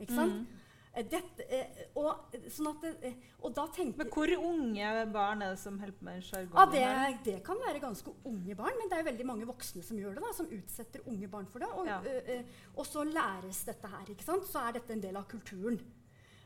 [0.00, 0.46] Ikke sant?
[0.94, 5.50] Eh, Dette, eh, og, sånn at, eh, og da tenker Men hvor unge barn er
[5.56, 6.54] det som holder på med sjargongen?
[6.62, 9.98] Ah, det, det kan være ganske unge barn, men det er veldig mange voksne som
[9.98, 10.22] gjør det.
[10.22, 11.68] da, Som utsetter unge barn for det.
[11.74, 11.98] Og, Ja.
[12.00, 12.38] ø,
[12.76, 14.06] og så læres dette her.
[14.14, 14.46] ikke sant?
[14.46, 15.80] Så er dette en del av kulturen.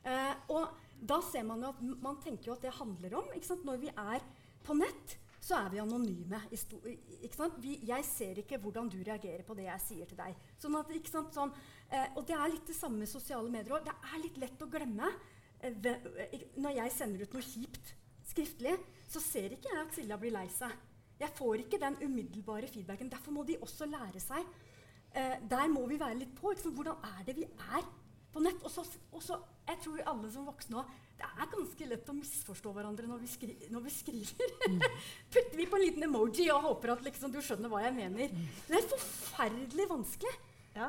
[0.04, 0.68] Eh, og
[1.00, 3.32] da ser man jo at man tenker jo at det handler om?
[3.64, 4.24] Når vi er
[4.66, 6.40] på nett, så er vi anonyme.
[7.62, 10.36] Vi, jeg ser ikke hvordan du reagerer på det jeg sier til deg.
[10.60, 10.90] Sånn at?
[11.34, 11.54] Sånn,
[11.88, 13.86] eh, og det er litt det samme med sosiale medier òg.
[13.86, 15.12] Det er litt lett å glemme.
[15.60, 15.88] Eh,
[16.58, 17.94] når jeg sender ut noe kjipt
[18.28, 18.74] skriftlig,
[19.08, 20.74] så ser ikke jeg at Silja blir lei seg.
[21.18, 23.10] Jeg får ikke den umiddelbare feedbacken.
[23.10, 24.46] Derfor må de også lære seg.
[25.14, 26.52] Eh, der må vi være litt på.
[26.52, 27.86] Hvordan er det vi er
[28.32, 28.58] på nett?
[28.64, 32.16] Og så, og så, jeg tror alle som voksne òg Det er ganske lett å
[32.16, 34.52] misforstå hverandre når vi, skri når vi skriver.
[35.32, 38.36] Putter vi på en liten emoji og håper at liksom, du skjønner hva jeg mener.
[38.68, 40.36] Det er forferdelig vanskelig.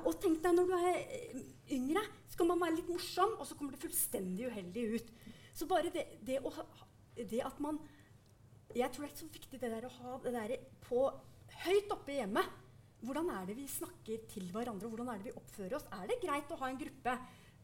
[0.05, 1.39] Og tenk deg når du er eh,
[1.73, 5.09] yngre, så kan man være litt morsom, og så kommer det fullstendig uheldig ut.
[5.57, 6.53] Så bare det, det, å
[7.19, 7.79] det at man
[8.75, 10.51] Jeg tror det er så viktig det der å ha det der
[10.85, 11.07] på
[11.65, 12.45] høyt oppe i hjemmet.
[13.05, 15.87] Hvordan er det vi snakker til hverandre, og hvordan er det vi oppfører oss?
[15.95, 17.13] Er det greit å ha en gruppe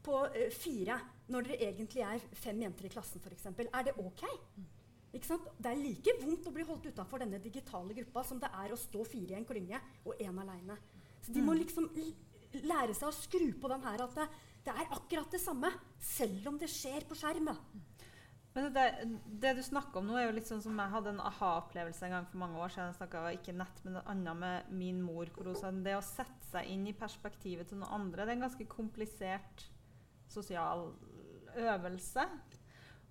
[0.06, 0.96] på uh, fire
[1.32, 3.46] når dere egentlig er fem jenter i klassen f.eks.?
[3.66, 4.24] Er det ok?
[5.16, 5.48] Ikke sant?
[5.58, 8.80] Det er like vondt å bli holdt utafor denne digitale gruppa som det er å
[8.80, 10.76] stå fire i en klynge og én aleine.
[11.22, 11.60] Så de må Mm.
[11.62, 11.88] liksom
[12.62, 14.28] lære seg å skru på den her at det,
[14.64, 17.48] det er akkurat det samme, selv om det skjer på skjerm.
[18.56, 18.84] Men det,
[19.42, 22.14] det du snakker om nå, er jo litt sånn som jeg hadde en aha-opplevelse en
[22.14, 22.88] gang for mange år siden.
[22.88, 25.28] Jeg snakket ikke nett, men annet med min mor.
[25.34, 28.38] hvor hun sa Det å sette seg inn i perspektivet til noen andre, det er
[28.38, 29.66] en ganske komplisert
[30.32, 30.86] sosial
[31.52, 32.24] øvelse.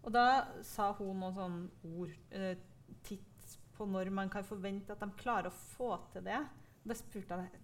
[0.02, 0.26] Og da
[0.66, 2.18] sa hun noen sånne ord.
[2.34, 2.58] Eh,
[3.06, 6.41] titt på når man kan forvente at de klarer å få til det.
[6.82, 7.64] Og da spurte jeg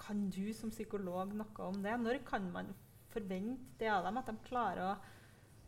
[0.00, 1.98] kan du som psykolog noe om det.
[1.98, 2.70] Når kan man
[3.10, 4.22] forvente det av dem?
[4.22, 4.98] At de klarer å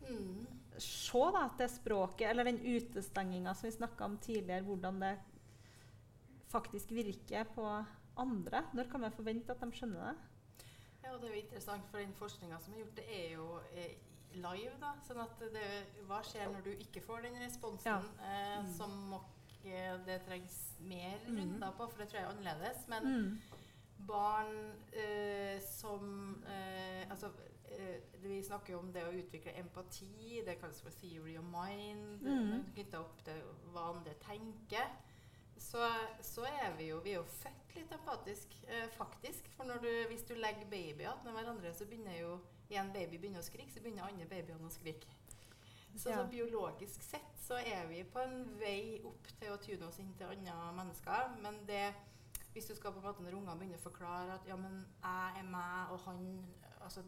[0.03, 0.62] Mm.
[0.81, 5.17] Se da, at det språket, eller den utestenginga som vi snakka om tidligere, hvordan det
[6.53, 7.65] faktisk virker på
[8.17, 8.63] andre.
[8.73, 10.15] Når kan man forvente at de skjønner det?
[11.03, 13.47] Ja, og det er jo interessant, for den forskninga som er gjort, det er jo
[13.75, 13.95] eh,
[14.33, 14.75] live.
[14.81, 15.65] da, sånn at det,
[16.07, 18.69] Hva skjer når du ikke får den responsen eh, Mm.
[18.77, 19.25] som nok
[19.65, 21.37] eh, det trengs mer Mm.
[21.37, 22.87] runder på, for det tror jeg er annerledes.
[22.87, 23.41] Men Mm.
[24.07, 27.29] barn eh, som eh, Altså,
[28.23, 30.41] vi snakker jo om det å utvikle empati.
[30.45, 32.21] Det kalles for theory of mind.
[32.21, 32.63] Mm.
[32.73, 33.41] Knytta opp til
[33.73, 34.93] hva andre tenker.
[35.57, 35.79] Så,
[36.21, 39.47] så er vi jo Vi er jo født litt empatisk, eh, faktisk.
[39.57, 42.37] For når du, hvis du legger babyer attmed hverandre, så begynner jo
[42.73, 45.07] en baby begynner å skrike, så begynner andre babyene å skrike.
[45.93, 46.15] Så, Ja.
[46.17, 50.13] så biologisk sett så er vi på en vei opp til å tune oss inn
[50.17, 51.35] til andre mennesker.
[51.43, 51.93] Men det
[52.53, 55.39] hvis du skal på en måte når ungene begynner å forklare at ja, men jeg
[55.39, 56.19] er meg, og han
[56.81, 57.01] altså,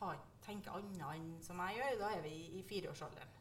[0.00, 3.36] har, tenker annet enn som jeg gjør, da er vi i, i fireårsalderen.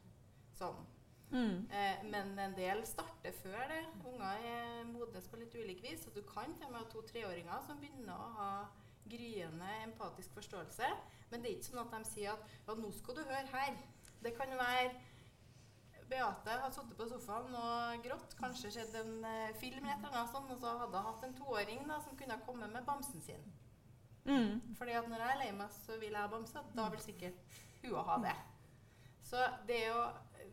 [0.55, 0.85] Sånn.
[1.31, 1.65] Mm.
[1.71, 3.81] Eh, men en del starter før det.
[4.05, 6.05] Unger er modnes på litt ulik vis.
[6.05, 8.51] Så du kan til og med ha to-treåringer som begynner å ha
[9.09, 10.91] gryende empatisk forståelse.
[11.31, 13.75] Men det er ikke sånn at de sier at ja, nå skal du høre her.
[14.23, 14.95] Det kan være
[16.05, 20.51] Beate har sittet på sofaen og grått, kanskje sett en eh, film, eller noe sånt,
[20.53, 23.47] og så hadde hun hatt en toåring da, som kunne komme med bamsen sin.
[24.25, 24.75] Mm.
[24.77, 26.63] Fordi at når jeg er lei meg, så vil jeg ha bamse.
[26.75, 28.35] Da vil sikkert hun ha det.
[29.25, 30.05] Så det er jo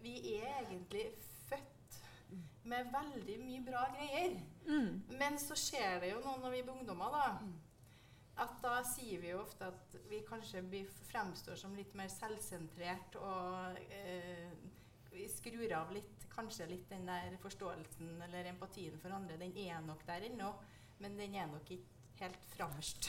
[0.03, 1.05] Vi er egentlig
[1.47, 1.99] født
[2.65, 4.39] med veldig mye bra greier.
[4.67, 5.03] Mm.
[5.19, 7.29] Men så skjer det jo noe når vi blir ungdommer, da.
[8.43, 10.65] At da sier vi jo ofte at vi kanskje
[11.11, 14.51] fremstår som litt mer selvsentrert og eh,
[15.13, 19.37] vi skrur av litt, kanskje litt den der forståelsen eller empatien for andre.
[19.39, 20.55] Den er nok der ennå,
[21.05, 23.09] men den er nok ikke helt framerst.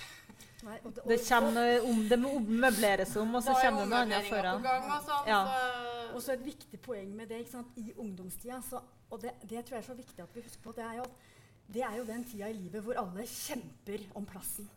[0.64, 4.30] Nei, og Det kommer om det møbleres om, og så er kommer det noe annet
[4.30, 4.61] foran.
[4.64, 5.41] gang og sånn, Ja.
[5.45, 7.68] så- Og så et viktig poeng med det ikke sant?
[7.78, 10.76] i ungdomstida, så, og det, det tror jeg er så viktig at vi husker på,
[10.76, 14.26] det er jo, at det er jo den tida i livet hvor alle kjemper om
[14.26, 14.70] plassen.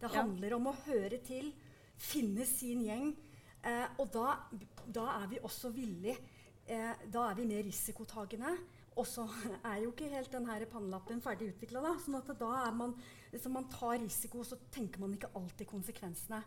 [0.00, 0.22] Det Ja.
[0.22, 1.52] handler om å høre til,
[1.96, 3.16] finne sin gjeng.
[3.64, 4.36] Eh, og da,
[4.92, 6.16] da er vi også villige
[6.68, 8.58] eh, Da er vi mer risikotagende.
[8.98, 9.24] Og så
[9.64, 11.80] er jo ikke helt den pannelappen ferdig utvikla.
[11.84, 11.94] Da.
[12.02, 12.94] Sånn da er man,
[13.32, 16.42] liksom man tar risiko, så tenker man ikke alltid konsekvensene.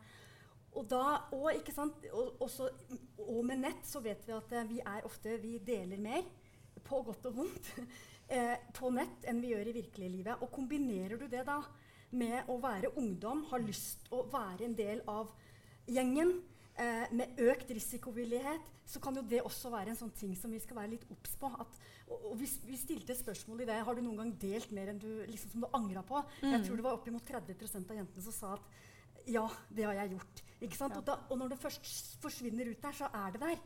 [0.75, 2.03] Og, da, og, ikke sant?
[2.11, 2.67] Og, også,
[3.23, 6.25] og med nett så vet vi at eh, vi er ofte Vi deler mer,
[6.85, 7.71] på godt og vondt,
[8.35, 10.43] eh, på nett enn vi gjør i virkelige livet.
[10.43, 11.61] Og kombinerer du det da
[12.15, 15.31] med å være ungdom, ha lyst å være en del av
[15.89, 16.37] gjengen,
[16.77, 20.59] eh, med økt risikovillighet, så kan jo det også være en sånn ting som vi
[20.61, 21.49] skal være litt obs på.
[21.61, 23.79] At, og, og vi, vi stilte spørsmål i det.
[23.87, 26.21] Har du noen gang delt mer enn du, liksom, som du angra på?
[26.41, 26.65] Jeg Mm.
[26.67, 28.67] tror det var oppimot 30 av jentene som sa at
[29.25, 30.41] ja, det har jeg gjort.
[30.61, 30.93] Ikke sant?
[30.93, 30.99] Ja.
[31.01, 31.87] Og, da, og når det først
[32.21, 33.63] forsvinner ut der, så er det der.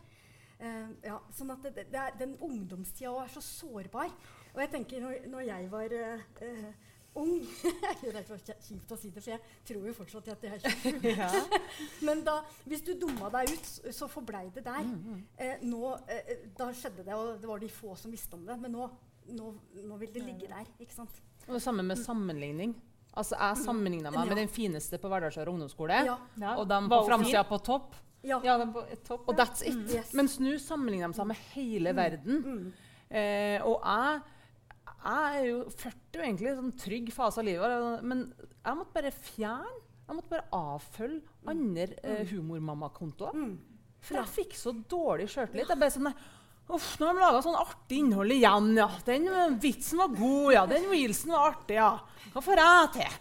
[0.60, 4.12] Uh, ja, sånn at det, det er, Den ungdomstida er så sårbar.
[4.53, 6.72] Og jeg tenker, når, når jeg var uh, eh,
[7.16, 7.39] ung
[8.01, 10.60] Det er så kjipt å si det, for jeg tror jo fortsatt at jeg er
[10.60, 11.07] 27.
[11.20, 11.30] Ja.
[12.07, 12.38] Men da,
[12.70, 14.84] hvis du dumma deg ut, så- forblei det der.
[14.86, 18.45] Mm, Eh, nå, eh, da skjedde det, og det var de få som visste om
[18.45, 18.57] det.
[18.62, 18.89] Men nå,
[19.30, 19.53] nå,
[19.86, 20.66] nå vil det ligge der.
[20.80, 21.22] ikke sant?
[21.47, 22.76] Og det samme med sammenligning.
[23.18, 24.26] Altså, Jeg sammenligna meg Ja.
[24.30, 26.03] med den fineste på Verdalsøra ungdomsskole.
[26.05, 26.18] Ja.
[26.38, 26.55] Ja.
[26.62, 27.95] Og de på framsida på topp.
[28.24, 28.38] Ja.
[28.39, 29.28] På topp.
[29.30, 29.74] Og that's it.
[29.76, 29.88] Mm.
[29.95, 30.14] Yes.
[30.14, 32.43] Mens nå sammenligner de seg med hele verden.
[32.43, 32.74] Mm.
[33.10, 34.22] Eh, og jeg,
[35.04, 38.97] jeg er jo 40 og egentlig en sånn trygg fase av livet, men jeg måtte
[38.97, 39.78] bare fjerne
[40.10, 43.36] Jeg måtte bare avfølge andre eh, humormammakontoer.
[43.38, 43.52] Mm.
[44.02, 45.70] For jeg fikk så dårlig sjøltillit.
[45.70, 46.10] Jeg bare sånn
[46.70, 48.86] Uff, nå har de laga sånn artig innhold igjen, ja.
[49.08, 50.66] Den eh, vitsen var god, ja.
[50.70, 51.95] Den reelsen var artig, ja.
[52.30, 53.16] Hva får jeg til?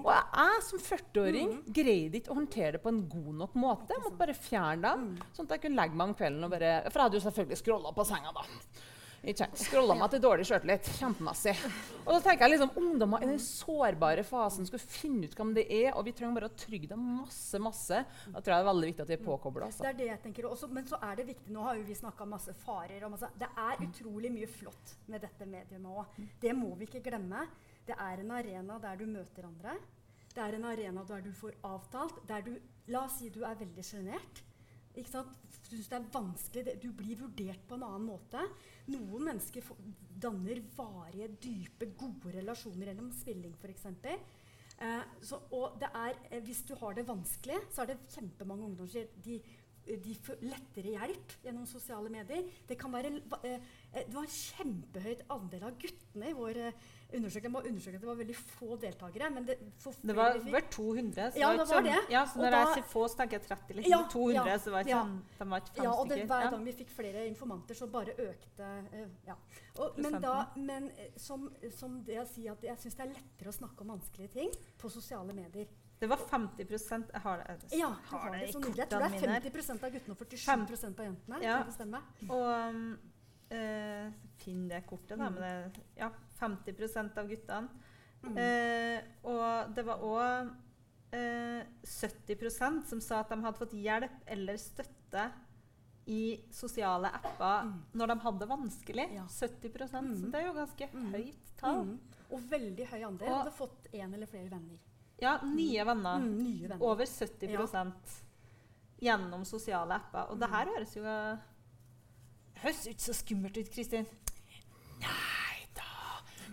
[0.00, 3.92] Og jeg, jeg som 40-åring greide ikke å håndtere det på en god nok måte.
[3.92, 5.04] Jeg måtte bare fjerne dem,
[5.36, 7.60] sånn at jeg kunne legge meg om kvelden og bare For jeg hadde jo selvfølgelig
[7.60, 8.46] scrolla på senga, da.
[9.24, 9.56] Ikke sant?
[9.56, 10.88] Scrolla meg til dårlig sjøltillit.
[10.98, 11.54] Kjempemessig.
[12.04, 15.64] Og da tenker jeg liksom ungdommer i den sårbare fasen skal finne ut hvem det
[15.72, 18.02] er, og vi trenger bare å trygge dem masse, masse.
[18.04, 19.70] Da tror jeg det er veldig viktig at vi er påkobla.
[19.70, 19.86] Altså.
[19.86, 21.96] Det er det jeg tenker også, Men så er det viktig Nå har jo vi
[21.96, 23.00] snakka masse farer.
[23.06, 26.20] Og masse, det er utrolig mye flott med dette mediet òg.
[26.40, 27.46] Det må vi ikke glemme.
[27.84, 29.78] Det er en arena der du møter andre.
[30.34, 32.20] Det er en arena der du får avtalt.
[32.28, 32.56] Der du
[32.92, 34.42] La oss si du er veldig sjenert.
[34.94, 35.34] Ikke sant?
[35.64, 36.76] Syns det er vanskelig.
[36.82, 38.42] Du blir vurdert på en annen måte.
[38.92, 39.66] Noen mennesker
[40.22, 43.88] danner varige, dype, gode relasjoner gjennom spilling, f.eks.
[44.84, 48.66] Eh, så, og det er, eh, hvis du har det vanskelig, så er det kjempemange
[48.68, 49.38] ungdommer som de,
[49.84, 52.46] de får lettere hjelp gjennom sosiale medier.
[52.68, 56.60] Det kan være, eh, du har en kjempehøyt andel av guttene i vår
[57.14, 59.30] Jeg må undersøke at det var veldig få deltakere.
[59.30, 59.58] Men det,
[60.02, 61.30] Det var vel 200.
[61.32, 61.98] Så Ja, det var det.
[62.10, 63.74] Ja, så når da- jeg sier få, så tenker jeg 30.
[63.74, 63.90] Liksom.
[63.90, 65.02] Ja, 200, ja, så var ikke ja.
[65.04, 67.86] sånn, de var ikke fem Ja, og det, hver gang vi fikk flere informanter, så
[67.90, 69.36] bare økte uh, ja.
[69.78, 73.14] og, men da, men eh, som, som det jeg sier, at jeg syns det er
[73.14, 75.66] lettere å snakke om vanskelige ting på sosiale medier.
[76.00, 78.76] Det var 50 Jeg har det, jeg Ja, har har det det i så nydelig.
[78.78, 79.50] Jeg tror det kortene er mine.
[79.50, 80.94] 50% av guttene og 47 Fem.
[80.98, 81.42] av jentene.
[81.42, 81.56] Ja.
[81.58, 82.00] Kan det stemme?
[82.28, 82.98] Og um,
[83.52, 85.28] Uh, Finn det kortet, da.
[85.28, 85.34] Mm.
[85.34, 86.08] Men det, ja,
[86.38, 87.68] 50 av guttene.
[88.24, 88.38] Mm.
[88.40, 90.52] Eh, og det var òg
[91.12, 95.26] eh, 70% som sa at de hadde fått hjelp eller støtte
[96.06, 97.82] i sosiale apper Mm.
[97.94, 99.06] når de hadde det vanskelig.
[99.14, 99.26] Ja.
[99.28, 100.16] 70 mm.
[100.20, 101.12] Så det er jo ganske Mm.
[101.12, 101.84] høyt tall.
[101.84, 101.98] Mm.
[102.30, 104.78] Og veldig høy andel Og- hadde fått én eller flere venner.
[105.20, 106.18] Ja, nye venner.
[106.18, 106.82] Mm, nye venner.
[106.82, 107.92] Over 70 ja.
[109.00, 110.30] gjennom sosiale apper.
[110.30, 111.02] Og det her høres jo
[112.54, 114.06] Høres ikke så skummelt ut, Kristin.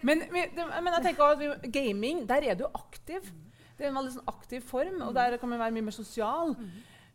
[0.02, 3.32] Men, men, men jeg tenker også at vi, gaming, der er du aktiv.
[3.78, 6.56] Det er en veldig sånn aktiv form, og der kan man være mye mer sosial.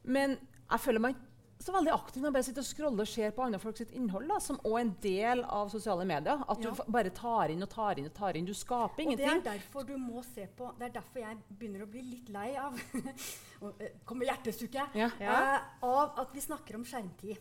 [0.06, 0.36] Men
[0.70, 1.18] jeg føler meg
[1.62, 3.92] så veldig aktiv når jeg bare sitter og scroller og ser på andre folk sitt
[3.96, 6.42] innhold, da, som er en del av sosiale medier.
[6.52, 6.70] At Ja.
[6.70, 8.44] du bare tar inn og tar inn og tar inn.
[8.44, 11.86] Du skaper Og det er derfor du må se på Det er derfor jeg begynner
[11.86, 12.76] å bli litt lei av
[13.80, 14.94] eh, Kommer hjertestukket.
[14.94, 15.10] Ja.
[15.20, 15.38] Ja.
[15.56, 17.38] Uh, av at vi snakker om skjermtid.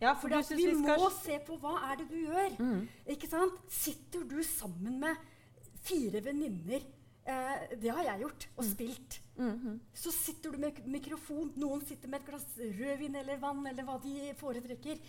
[0.00, 2.56] Ja, for du synes vi, vi skal må se på hva er det du gjør.
[2.60, 2.82] Mm.
[3.14, 3.62] Ikke sant?
[3.72, 5.22] Sitter du sammen med
[5.86, 8.48] fire venninner eh, Det har jeg gjort.
[8.56, 9.20] Og spilt.
[9.36, 9.78] Mhm.
[9.96, 13.96] Så sitter du med mikrofon, noen sitter med et glass rødvin eller vann, eller hva
[14.02, 15.00] de foretrekker.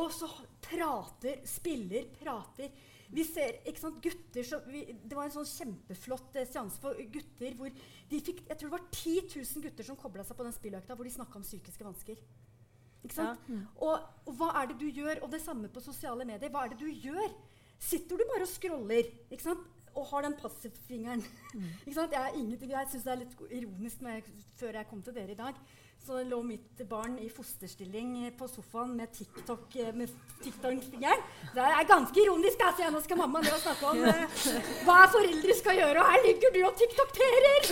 [0.00, 0.28] Og så
[0.64, 2.72] prater, spiller, prater.
[3.12, 6.96] Vi ser ikke sant, gutter så vi, Det var en sånn kjempeflott eh, seanse for
[7.12, 7.68] gutter hvor
[8.08, 10.96] de fikk Jeg tror det var 10 000 gutter som kobla seg på den spilløkta
[10.96, 12.22] hvor de snakka om psykiske vansker.
[13.02, 13.50] Ikke sant?
[13.76, 15.24] Og, og hva er det du gjør?
[15.26, 16.52] Og det samme på sosiale medier.
[16.52, 17.30] Hva er det du gjør?
[17.82, 19.70] Sitter du bare og scroller ikke sant?
[19.92, 21.22] og har den passivfingeren?
[21.86, 22.14] ikke sant?
[22.16, 24.22] Jeg, jeg syns det er litt ironisk jeg,
[24.56, 25.58] før jeg kom til dere i dag.
[26.02, 30.10] Så lå mitt barn i fosterstilling på sofaen med TikTok eh, med
[30.42, 31.20] TikTok-fingeren.
[31.54, 32.64] Det er ganske ironisk.
[32.66, 32.88] Altså.
[32.90, 34.48] Nå skal mamma ned og snakke om uh,
[34.88, 37.70] hva foreldre skal gjøre, og her ligger du og TikTokterer!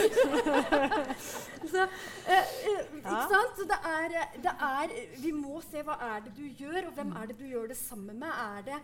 [1.73, 3.59] så, uh, uh, ikke sant?
[3.59, 4.17] Så det er,
[4.47, 7.47] det er Vi må se hva er det du gjør, og hvem er det du
[7.51, 8.31] gjør det sammen med.
[8.31, 8.83] Er det,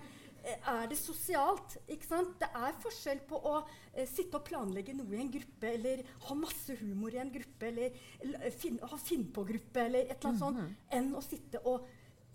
[0.54, 1.76] er det sosialt?
[1.90, 2.36] Ikke sant?
[2.40, 3.54] Det er forskjell på å
[3.94, 7.66] eh, sitte og planlegge noe i en gruppe, eller ha masse humor i en gruppe,
[7.72, 7.96] eller
[8.28, 11.86] l- fin, ha Finn-på-gruppe, eller et eller annet sånt, enn å sitte og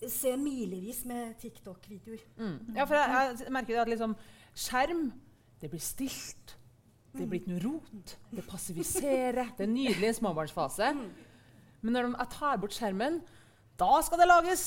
[0.02, 2.24] eh, se milevis med TikTok-videoer.
[2.42, 2.76] Mm.
[2.76, 4.16] Ja, for jeg, jeg merker det at liksom,
[4.68, 5.06] skjerm
[5.62, 6.58] det blir stilt.
[7.14, 8.16] Det blir ikke noe rot.
[8.32, 9.50] Det passiviserer.
[9.58, 10.94] Det er nydelig i en småbarnsfase.
[11.82, 13.18] Men når de, jeg tar bort skjermen,
[13.82, 14.64] da skal det lages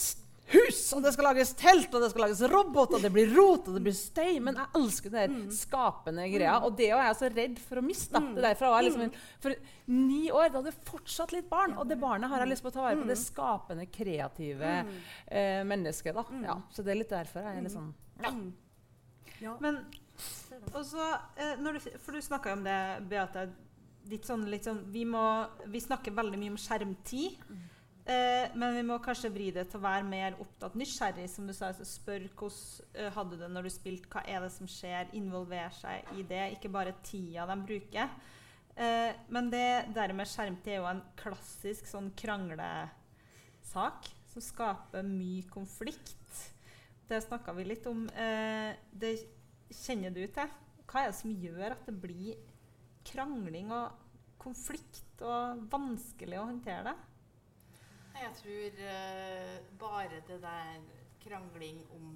[0.53, 3.69] hus, og det skal lages telt, og det skal lages robot, og det blir rot,
[3.71, 4.37] og det blir støy.
[4.45, 6.59] Men jeg elsker den der skapende greia.
[6.67, 8.21] Og det er jeg så redd for å miste.
[8.21, 8.31] Mm.
[8.35, 9.57] Det er derfor var liksom For
[9.95, 12.73] ni år, da hadde jeg fortsatt litt barn, og det barnet har jeg lyst på
[12.73, 13.09] å ta vare på.
[13.09, 16.17] Det skapende, kreative eh, mennesket.
[16.17, 16.41] Da.
[16.45, 17.93] Ja, så det er litt derfor jeg er litt sånn
[18.23, 18.31] ja.
[19.43, 19.57] Ja.
[19.61, 19.81] Men
[20.73, 21.05] også,
[21.37, 22.81] eh, du, For du snakka jo om det,
[23.11, 23.49] Beate.
[24.09, 25.23] litt sånn, litt sånn, vi, må,
[25.73, 27.41] vi snakker veldig mye om skjermtid.
[28.05, 31.55] Eh, men vi må kanskje vri det til å være mer opptatt nysgjerrig, som du
[31.57, 31.71] sa.
[31.71, 35.13] Altså spør hvordan eh, hadde du det når du spilte, hva er det som skjer?
[35.17, 38.13] Involver seg i det, ikke bare tida de bruker.
[38.77, 45.47] Eh, men det der med skjermtid er jo en klassisk sånn kranglesak som skaper mye
[45.49, 46.43] konflikt.
[47.09, 48.05] Det snakka vi litt om.
[48.11, 49.15] Eh, det
[49.73, 50.61] kjenner du til.
[50.85, 52.37] Hva er det som gjør at det blir
[53.09, 53.97] krangling og
[54.41, 56.97] konflikt og vanskelig å håndtere det?
[58.15, 60.83] Jeg tror uh, bare det der
[61.25, 62.11] krangling om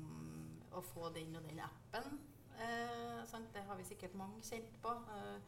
[0.73, 2.19] å få den og den appen
[2.55, 3.39] uh?
[3.55, 4.93] Det har vi sikkert mange kjent på.
[5.11, 5.39] Uh,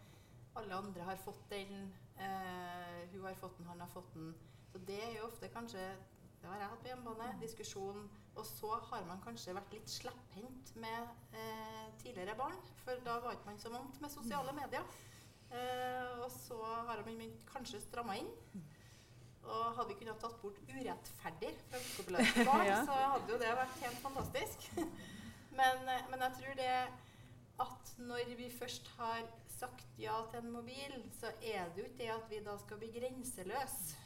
[0.58, 1.92] alle andre har fått den.
[3.12, 4.34] hun har fått den, han har fått den.
[4.72, 5.84] Så det er jo ofte kanskje
[6.40, 7.36] Det har jeg hatt på hjemmebane.
[7.40, 8.10] Diskusjon.
[8.34, 11.38] Og så har man kanskje vært litt slepphendt med
[12.02, 12.58] tidligere barn.
[12.84, 14.82] For da var ikke man så vant med sosiale medier.
[16.24, 18.30] Og så har man kanskje stramma inn.
[19.50, 22.84] Og hadde vi kunnet tatt bort 'urettferdig' fra barn, Ja.
[22.86, 24.68] så hadde jo det vært helt fantastisk.
[25.60, 26.88] men, eh, men jeg tror det
[27.60, 29.22] at når vi først har
[29.58, 32.78] sagt ja til en mobil, så er det jo ikke det at vi da skal
[32.78, 33.96] bli grenseløse.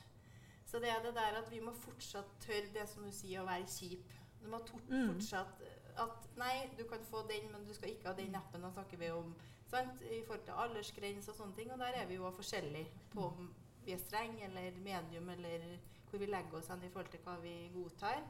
[0.66, 3.46] Så det er det der at vi må fortsatt tørre det som du sier, å
[3.46, 4.10] være kjip.
[4.42, 5.12] Du må Mm.
[5.14, 5.62] fortsatt
[5.96, 8.62] at nei, du kan få den, men du skal ikke ha den appen.
[8.62, 9.34] Da snakker vi om
[9.70, 10.00] sant?
[10.02, 11.70] i forhold til aldersgrense og sånne ting.
[11.72, 13.54] Og der er vi jo forskjellige på om
[13.84, 15.78] vi er streng eller medium, eller
[16.10, 18.22] hvor vi legger oss hen i forhold til hva vi godtar.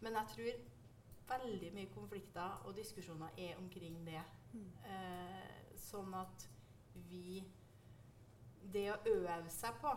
[0.00, 0.64] Men jeg tror
[1.30, 4.22] veldig mye konflikter og diskusjoner er omkring det.
[4.56, 6.48] Eh, sånn at
[7.10, 7.44] vi
[8.66, 9.90] Det å øve seg på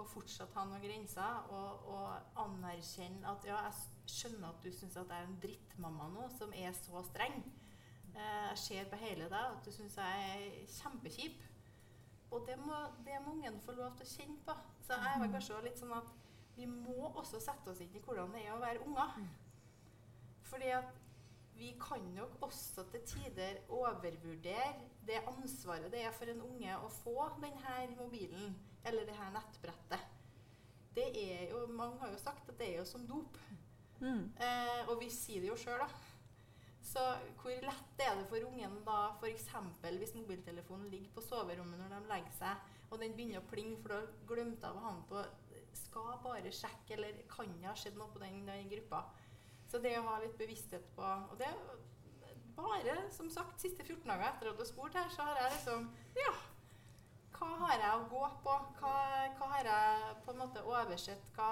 [0.00, 4.96] å fortsatt ha noen grenser og, og anerkjenne at ja, jeg skjønner at du syns
[4.98, 7.36] at jeg er en drittmamma nå som er så streng.
[8.16, 11.46] Eh, jeg ser på hele deg at du syns jeg er kjempekjip.
[12.32, 14.56] Og det må, det må ungen få lov til å kjenne på.
[14.82, 16.10] Så jeg var kanskje litt sånn at
[16.56, 19.14] vi må også sette oss inn i hvordan det er å være unger.
[20.48, 20.98] Fordi at
[21.56, 26.88] vi kan nok også til tider overvurdere det ansvaret det er for en unge å
[27.02, 28.56] få denne mobilen
[28.88, 30.08] eller det her nettbrettet.
[30.96, 33.38] Det er jo, Mange har jo sagt at det er jo som dop.
[34.00, 34.32] Mm.
[34.36, 36.11] Eh, og vi sier det jo sjøl, da.
[36.82, 37.02] Så
[37.38, 39.48] hvor lett er det for ungen da f.eks.
[40.00, 43.94] hvis mobiltelefonen ligger på soverommet når de legger seg, og den begynner å plinge for
[43.94, 45.22] da glemte jeg å ha den på
[45.78, 49.06] Skal bare sjekke, eller kan det ha skjedd noe på den, den gruppa?
[49.70, 51.48] Så det å ha litt bevissthet på Og det
[52.56, 55.54] bare, som sagt, siste 14 dager etter at du har spurt her, så har jeg
[55.54, 55.86] liksom
[56.18, 56.34] Ja.
[57.32, 58.52] Hva har jeg å gå på?
[58.78, 58.92] Hva,
[59.38, 61.24] hva har jeg på en måte oversett?
[61.34, 61.48] Hva,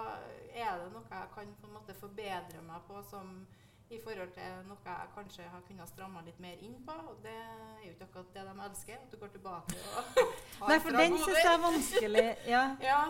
[0.53, 3.33] er det noe jeg kan på en måte forbedre meg på som
[3.91, 6.95] i forhold til noe jeg kanskje har kunnet stramme litt mer inn på?
[7.11, 10.11] Og det er jo ikke akkurat det de elsker, at du går tilbake og
[10.59, 12.27] tar Nei, for den syns jeg er vanskelig.
[12.47, 12.65] Ja.
[12.91, 13.01] Ja,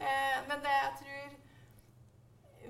[0.00, 1.36] eh, men det jeg tror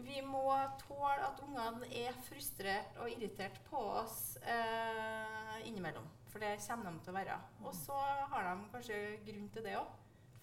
[0.09, 0.45] vi må
[0.81, 6.07] tåle at ungene er frustrert og irritert på oss eh, innimellom.
[6.31, 7.39] For det kommer de til å være.
[7.65, 7.99] Og så
[8.31, 9.91] har de kanskje grunn til det òg.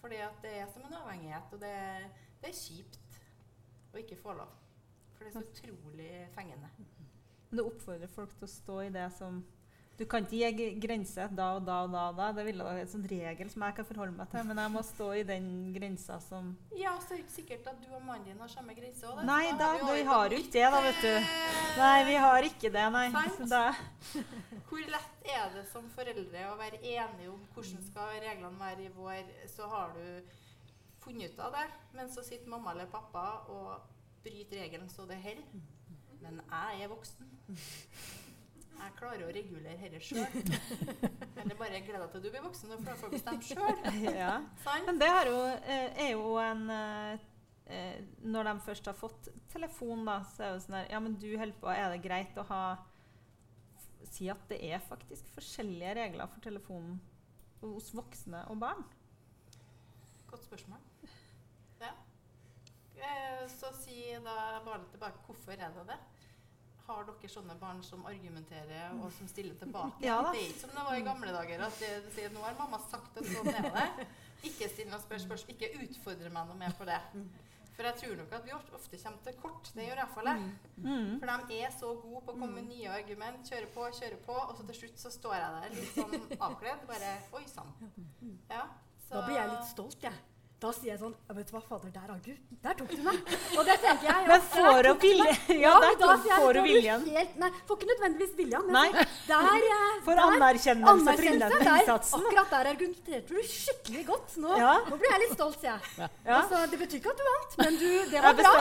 [0.02, 1.72] Fordi at det er som en avhengighet, og det,
[2.42, 3.20] det er kjipt
[3.94, 4.52] å ikke få lov.
[5.16, 6.68] For det er så utrolig fengende.
[7.56, 9.38] Men du oppfordrer folk til å stå i det som
[9.96, 12.00] Du kan ikke gi grense da og da og da.
[12.10, 12.24] og da.
[12.36, 14.82] Det ville være en sånn regel som jeg kan forholde meg til, men jeg må
[14.84, 18.26] stå i den grensa som Ja, så er det ikke sikkert at du og mannen
[18.28, 19.22] din har samme grense òg.
[19.24, 21.30] Nei da, vi har jo ikke det, da, vet du.
[21.78, 23.06] Nei, vi har ikke det, nei.
[24.68, 28.92] Hvor lett er det som foreldre å være enige om hvordan skal reglene være i
[28.98, 30.36] vår, så har du
[31.06, 31.64] funnet ut av det,
[31.96, 33.72] men så sitter mamma eller pappa og
[34.26, 35.72] bryter regelen så det holder.
[36.26, 37.28] Men jeg er voksen.
[38.76, 40.34] Jeg klarer å regulere dette sjøl.
[41.36, 43.80] Men det er bare gleder deg til du blir voksen, og får bestemme sjøl.
[44.20, 44.34] ja.
[44.88, 47.24] Men det har jo, eh, er jo en eh,
[47.72, 51.00] eh, Når de først har fått telefon, da, så er det jo sånn her Ja,
[51.06, 52.62] men du holder på, er det greit å ha
[54.12, 57.00] Si at det er faktisk forskjellige regler for telefonen
[57.60, 58.84] hos voksne og barn?
[60.30, 60.78] Godt spørsmål.
[61.82, 61.90] Ja.
[63.50, 65.98] Så si da bare tilbake hvorfor er det det?
[66.86, 69.98] Har dere sånne barn som argumenterer og som stiller tilbake?
[70.06, 70.20] Ja.
[70.30, 72.78] Det er ikke som det var i gamle dager at de sier nå har mamma
[72.86, 74.06] sagt at sånn er det.
[74.46, 77.00] Ikke still noe spørsmål, ikke utfordre meg noe mer på det.
[77.76, 79.68] For jeg tror nok at vi ofte kommer til kort.
[79.76, 80.44] Det gjør iallfall jeg.
[80.80, 81.10] Mm.
[81.20, 83.50] For de er så gode på å komme med nye argument.
[83.50, 84.36] Kjøre på, kjøre på.
[84.46, 86.86] Og så til slutt så står jeg der litt sånn avkledd.
[86.88, 87.74] Bare Oi sann.
[88.48, 88.62] Ja,
[89.10, 90.16] Da blir jeg litt stolt, jeg.
[90.56, 93.18] Da sier jeg sånn Vet du hva, fader, der, har Gud der tok du meg.
[93.60, 94.08] Og det tenker jeg.
[94.08, 95.24] Ja, Men får du vilje?
[95.26, 95.50] meg.
[95.60, 97.02] Ja, der tok- jeg, får du viljen.
[97.16, 99.04] Helt, nei, får ikke nødvendigvis viljen, men Nei.
[99.28, 102.24] der, eh, For anerkjennelse for anerkjennelse, der, innsatsen.
[102.24, 104.36] Akkurat der argumenterte du skikkelig godt.
[104.42, 104.72] Nå, Ja.
[104.88, 106.10] nå blir jeg litt stolt, sier jeg.
[106.24, 106.40] Ja.
[106.40, 108.52] Altså, det betyr ikke at du vant, men du, det var bra.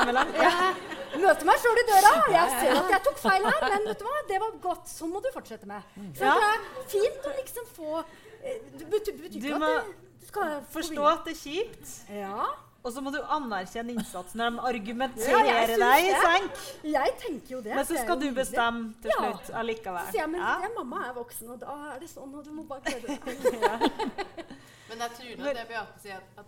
[1.16, 2.14] Jeg møter meg sjøl i døra.
[2.36, 4.18] Jeg ser at jeg tok feil her, men vet du hva?
[4.36, 4.92] det var godt.
[4.92, 5.96] Sånn må du fortsette med.
[6.20, 8.02] Så det er fint å liksom få
[8.44, 12.46] eh, Det betyr, betyr Du må at du skal Forstå at det er kjipt, Ja.
[12.86, 16.60] og så må du anerkjenne innsatsen når de argumenterer ja, deg i senk.
[16.84, 17.76] Jeg tenker jo det.
[17.76, 19.22] Men så skal du bestemme til Ja.
[19.32, 20.06] slutt allikevel.
[20.06, 20.60] Så sier jeg, men Ja.
[20.62, 23.20] det, mamma er voksen, og da er det sånn, og du må bare glede deg.
[24.90, 26.46] Men jeg tror nå det Beate sier, at, at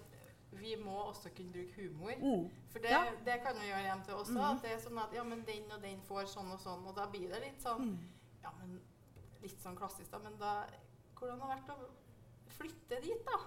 [0.62, 2.14] vi må også kunne bruke humor.
[2.22, 2.50] Mm.
[2.72, 3.02] For det, Ja.
[3.26, 4.32] det kan vi gjøre hjem til også.
[4.38, 4.44] Mm.
[4.52, 6.96] At det er sånn at ja, men den og den får sånn og sånn, og
[6.96, 7.98] da blir det litt sånn Mm.
[8.44, 8.80] Ja, men
[9.42, 10.20] litt sånn klassisk, da.
[10.20, 10.66] Men da
[11.18, 11.90] Hvordan har det vært å
[12.58, 13.40] flytte dit, da?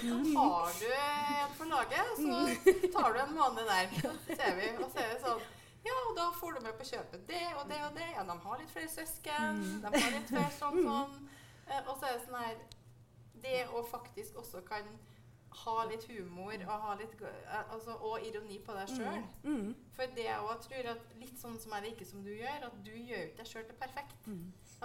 [0.00, 3.92] Så har du en for laget, så tar du en måned der.
[4.00, 5.44] Så ser vi, og så er det sånn
[5.86, 8.06] ja, og da får du med på kjøpet det og det og det.
[8.16, 9.60] Ja, de har litt flere søsken.
[9.82, 11.28] De har litt flere sånn sånn.
[11.66, 12.56] Eh, og så er det sånn her
[13.46, 14.88] Det å faktisk også kan
[15.56, 19.22] ha litt humor og, ha litt, eh, altså, og ironi på deg sjøl.
[19.44, 19.70] Mm.
[19.96, 22.80] For det jeg òg tror at litt sånn som jeg liker som du gjør, at
[22.84, 24.18] du gjør ikke deg sjøl til perfekt.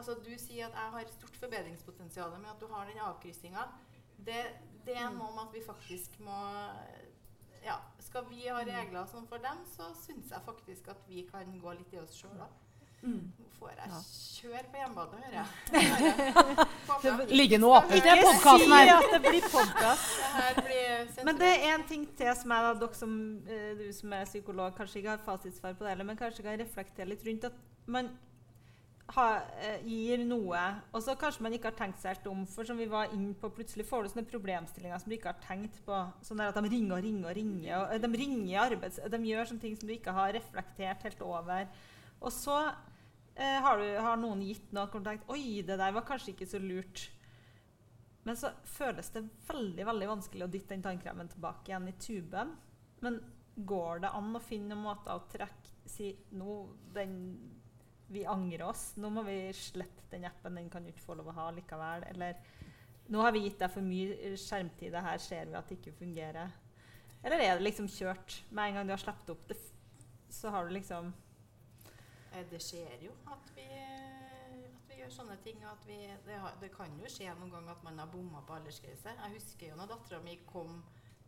[0.02, 0.08] Mm.
[0.10, 3.68] Altså Du sier at jeg har stort forbedringspotensial med at du har den avkryssinga.
[4.26, 4.42] Det,
[4.86, 6.40] det er noe med at vi faktisk må
[7.66, 11.46] ja, Skal vi ha regler sånn for dem, så syns jeg faktisk at vi kan
[11.62, 12.58] gå litt i oss sjøl òg.
[13.02, 13.32] Mm.
[13.38, 14.00] Nå får jeg Ja.
[14.42, 15.48] kjøre på hjemmebane, hører jeg.
[16.90, 17.30] Håper jeg.
[17.34, 18.92] Ligger nå åpent i Ikke podkasten si her.
[18.98, 20.10] at det blir podkast.
[20.58, 21.26] Det blir sensurert.
[21.30, 24.26] Men det er en ting til som jeg, da, dere som, eh, du som er
[24.30, 28.10] psykolog, kanskje ikke har fasitsvar på det, men kanskje kan reflektere litt rundt at man
[29.16, 29.28] ha,
[29.60, 30.60] eh, gir noe,
[30.94, 32.46] og så kanskje man ikke har tenkt seg helt om.
[32.50, 35.42] For som vi var inne på, plutselig får du sånne problemstillinger som du ikke har
[35.44, 35.98] tenkt på.
[36.26, 37.74] Sånn at de ringer og ringer og ringer.
[37.80, 39.02] Og, eh, de ringer arbeids...
[39.12, 41.68] De gjør sånne ting som du ikke har reflektert helt over.
[42.22, 42.60] Og så
[43.36, 46.50] eh, har, du, har noen gitt noe og tenkt Oi, det der var kanskje ikke
[46.54, 47.10] så lurt.
[48.24, 52.56] Men så føles det veldig veldig vanskelig å dytte den tannkremen tilbake igjen i tuben.
[53.02, 53.20] Men
[53.56, 57.16] går det an å finne en måte å trekke Si no, den,
[58.12, 58.92] vi angrer oss.
[59.00, 60.60] Nå må vi slette den appen.
[60.60, 62.06] Den kan du ikke få lov å ha likevel.
[62.12, 62.40] Eller
[63.12, 64.92] nå har vi gitt deg for mye skjermtid.
[64.94, 66.54] Det her ser vi at det ikke fungerer.
[67.24, 68.42] Eller er det liksom kjørt?
[68.50, 69.58] Med en gang du har sluppet opp det,
[70.32, 71.12] så har du liksom
[72.32, 75.60] Eh, Det skjer jo at vi, at vi gjør sånne ting.
[75.86, 75.98] Vi,
[76.28, 79.16] det, det kan jo skje noen gang at man har bomma på aldersgrense.
[79.18, 80.78] Jeg husker jo når dattera mi kom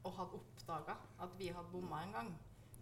[0.03, 2.31] og hadde oppdaga at vi hadde bomma en gang.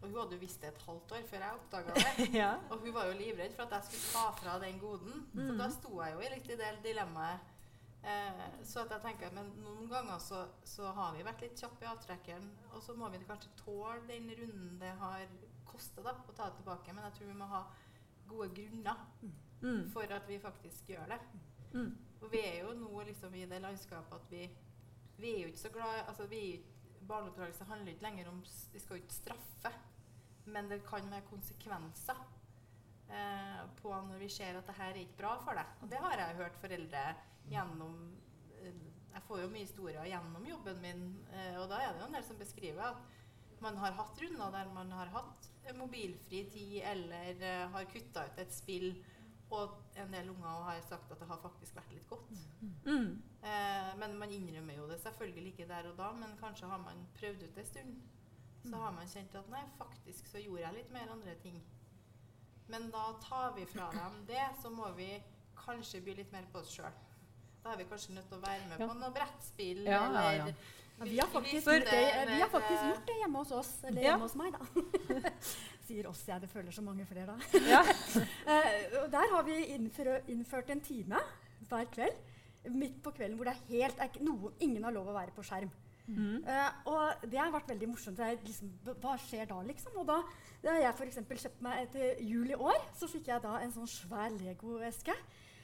[0.01, 2.27] Og hun hadde jo visst det et halvt år før jeg oppdaga det.
[2.33, 2.51] Ja.
[2.71, 5.27] Og hun var jo livredd for at jeg skulle ta fra den goden.
[5.35, 5.57] Så Mhm.
[5.57, 7.39] da sto jeg jo i litt i det dilemmaet.
[8.03, 11.85] Eh, så at jeg tenker, men noen ganger så, så har vi vært litt kjappe
[11.85, 15.27] i avtrekkeren, og så må vi kanskje tåle den runden det har
[15.69, 16.93] kostet da, å ta det tilbake.
[16.97, 17.63] Men jeg tror vi må ha
[18.27, 18.97] gode grunner
[19.61, 19.91] Mm.
[19.93, 21.19] for at vi faktisk gjør det.
[21.73, 21.91] Mm.
[22.23, 24.49] Og vi er jo nå liksom i det landskapet at vi,
[25.19, 26.63] vi er jo ikke så glad altså vi,
[27.07, 28.41] Barneoppdragelse handler ikke lenger om
[28.73, 29.71] Vi skal jo ikke straffe,
[30.45, 32.21] men det kan være konsekvenser
[33.11, 35.77] eh, på når vi ser at det her er ikke bra for deg.
[35.81, 37.05] Og det har jeg hørt foreldre
[37.51, 38.01] gjennom
[38.61, 42.09] eh, Jeg får jo mye historier gjennom jobben min, eh, og da er det jo
[42.09, 43.09] en del som beskriver at
[43.61, 48.39] man har hatt runder der man har hatt mobilfri tid eller eh, har kutta ut
[48.41, 48.95] et spill,
[49.51, 52.31] og en del unger har sagt at det har faktisk vært litt godt.
[52.85, 53.21] Mm.
[53.43, 57.05] Eh, men man innrømmer jo det selvfølgelig ikke der og da, men kanskje har man
[57.19, 58.01] prøvd ut en stund.
[58.63, 61.61] Så har man kjent at nei, faktisk så gjorde jeg litt mer andre ting.
[62.71, 65.15] Men da tar vi fra dem det, så må vi
[65.59, 66.93] kanskje by litt mer på oss sjøl.
[67.61, 68.87] Da er vi kanskje nødt til å være med Ja.
[68.87, 70.29] på noe brettspill Ja, ja, ja.
[70.31, 70.55] eller
[71.01, 73.71] Ja, vi, har faktisk det, vi har faktisk gjort det hjemme hos oss.
[73.83, 75.31] Eller hjemme hos meg, da.
[75.87, 76.41] Sier oss, jeg.
[76.41, 77.37] Det føler så mange flere da.
[77.65, 77.81] Ja.
[78.51, 79.55] Eh, der har vi
[80.27, 81.19] innført en time
[81.69, 82.17] hver kveld.
[82.69, 84.09] Midt på kvelden hvor det er helt er
[84.59, 85.71] ingen har lov å være på skjerm.
[86.11, 86.43] Mm.
[86.45, 88.19] Eh, og det har vært veldig morsomt.
[88.45, 89.95] Liksom, hva- skjer da, liksom?
[90.01, 90.17] Og da,
[90.63, 93.71] da jeg for eksempel kjøpte meg til jul i år, så fikk jeg da en
[93.75, 95.15] sånn svær Lego-eske.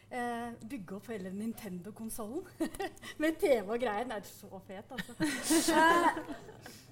[0.07, 2.45] Uh, bygge opp hele Nintendo-konsollen
[3.21, 4.05] med TV og greier.
[4.07, 5.17] Den er så fet, altså.
[5.75, 6.21] Uh,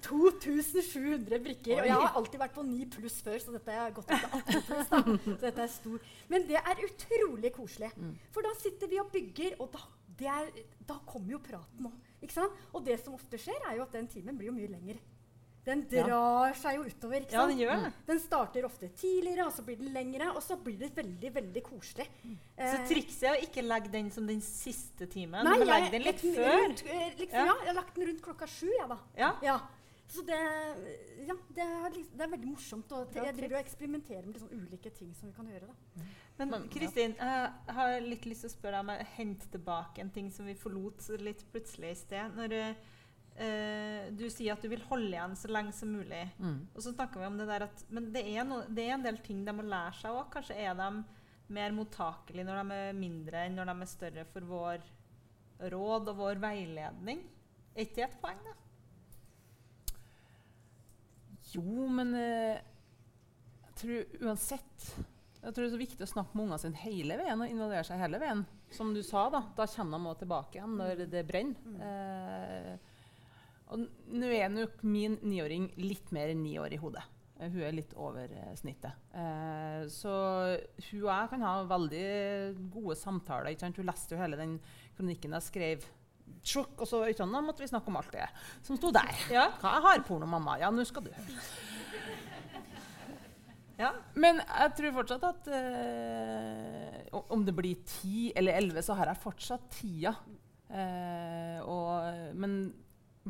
[0.04, 1.80] 2700 brikker.
[1.80, 4.36] Og jeg har alltid vært på 9 pluss før, så dette er gått opp til
[4.36, 4.90] 18 pluss.
[4.92, 5.00] da.
[5.24, 6.04] Så dette er stor.
[6.32, 7.90] Men det er utrolig koselig.
[8.36, 9.82] For da sitter vi og bygger, og da,
[10.20, 10.52] det er,
[10.88, 12.05] da kommer jo praten òg.
[12.74, 14.98] Og det som ofte skjer, er jo at den timen blir jo mye lengre.
[15.66, 16.04] Den Ja.
[16.06, 17.24] drar seg jo utover.
[17.28, 17.92] Ja, den gjør det.
[18.06, 21.62] Den starter ofte tidligere, og så blir den lengre, og så blir det veldig veldig
[21.64, 22.06] koselig.
[22.56, 25.42] Så Eh, trikset er å ikke legge den som den siste timen.
[25.42, 26.68] Nei, men må legge den litt jeg- før.
[26.68, 27.46] Rundt, eh, liksom, Ja.
[27.46, 27.54] ja.
[27.64, 28.98] jeg har lagt den rundt klokka sju, jeg, da.
[29.42, 29.60] Ja.
[30.06, 30.36] Så det,
[31.26, 32.92] ja, det, er, det er veldig morsomt.
[32.94, 35.66] Og jeg driver og eksperimenterer med liksom ulike ting som vi kan gjøre.
[35.66, 36.04] da.
[36.38, 40.04] Men Men- Kristin, jeg har litt lyst til å spørre deg om å hente tilbake
[40.04, 42.36] en ting som vi forlot litt plutselig i sted.
[42.36, 42.54] Når
[43.40, 46.22] uh, du sier at du vil holde igjen så lenge som mulig.
[46.38, 46.68] Mm.
[46.72, 49.06] Og så snakker vi om det der at Men det er, no, det er en
[49.06, 50.30] del ting de må lære seg òg.
[50.30, 50.90] Kanskje er de
[51.48, 54.86] mer mottakelige når de er mindre enn når de er større for vår
[55.72, 57.26] råd og vår veiledning.
[57.74, 58.54] Er ikke det et poeng, da?
[61.54, 62.58] Jo, men eh,
[63.66, 64.86] jeg tror uansett
[65.42, 67.86] Jeg tror det er så viktig å snakke med ungene sine hele veien og involvere
[67.86, 68.42] seg hele veien.
[68.74, 69.44] Som du sa, da.
[69.54, 71.76] Da kommer de også tilbake igjen når det brenner.
[71.86, 72.94] Eh,
[73.74, 73.82] og
[74.14, 77.02] nå er nok min niåring litt mer enn ni år i hodet.
[77.38, 79.06] Eh, hun er litt over eh, snittet.
[79.12, 80.14] Eh, så
[80.88, 82.06] hun og jeg kan ha veldig
[82.72, 83.56] gode samtaler.
[83.66, 84.58] Hun leste jo hele den
[84.96, 85.88] kronikken jeg skrev.
[86.46, 88.26] Sjokk, og så ikke sant, da måtte vi snakke om alt det
[88.62, 89.10] som sto der.
[89.34, 89.48] Ja.
[89.58, 90.54] Hva er hardporno, mamma?
[90.62, 91.10] Ja, nå skal du.
[93.76, 93.90] Ja.
[94.16, 99.20] Men jeg tror fortsatt at eh, om det blir ti eller elleve, så har jeg
[99.24, 100.14] fortsatt tida.
[100.70, 102.56] Eh, og, men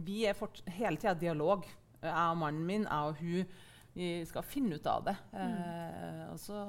[0.06, 0.38] vi er
[0.76, 1.66] hele tida i dialog.
[2.04, 3.56] Jeg og mannen min, jeg og hun.
[3.96, 5.16] Vi skal finne ut av det.
[5.40, 6.60] Eh, Og så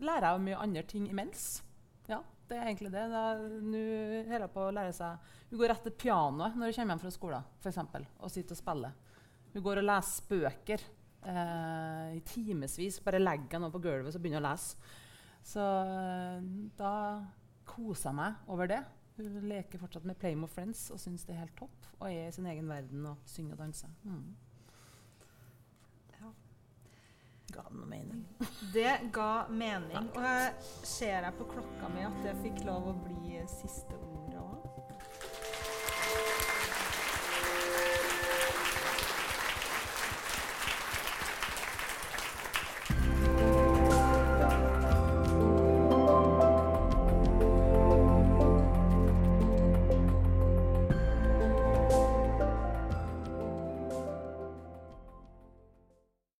[0.00, 1.60] lærer jeg mye andre ting imens.
[2.08, 3.06] Ja, det er egentlig det.
[3.10, 3.80] Nå
[4.28, 7.02] holder jeg på å lære seg Hun går rett til pianoet når hun kommer hjem
[7.02, 9.00] fra skolen for eksempel, og sitter og spiller.
[9.54, 10.82] Hun går og leser bøker
[11.32, 13.00] eh, i timevis.
[13.04, 14.94] Bare legger noe på gulvet og begynner å lese.
[15.46, 16.46] Så eh,
[16.78, 16.94] da
[17.66, 18.82] koser jeg meg over det.
[19.16, 21.88] Hun leker fortsatt med Play More Friends og syns det er helt topp.
[22.00, 23.92] Og er i sin egen verden og synger og danser.
[24.04, 24.34] Mm.
[26.18, 26.32] Ja.
[27.54, 28.24] Ga det noe mening?
[28.74, 30.10] Det ga mening.
[30.16, 34.42] Og jeg ser jeg på klokka mi at det fikk lov å bli siste ordet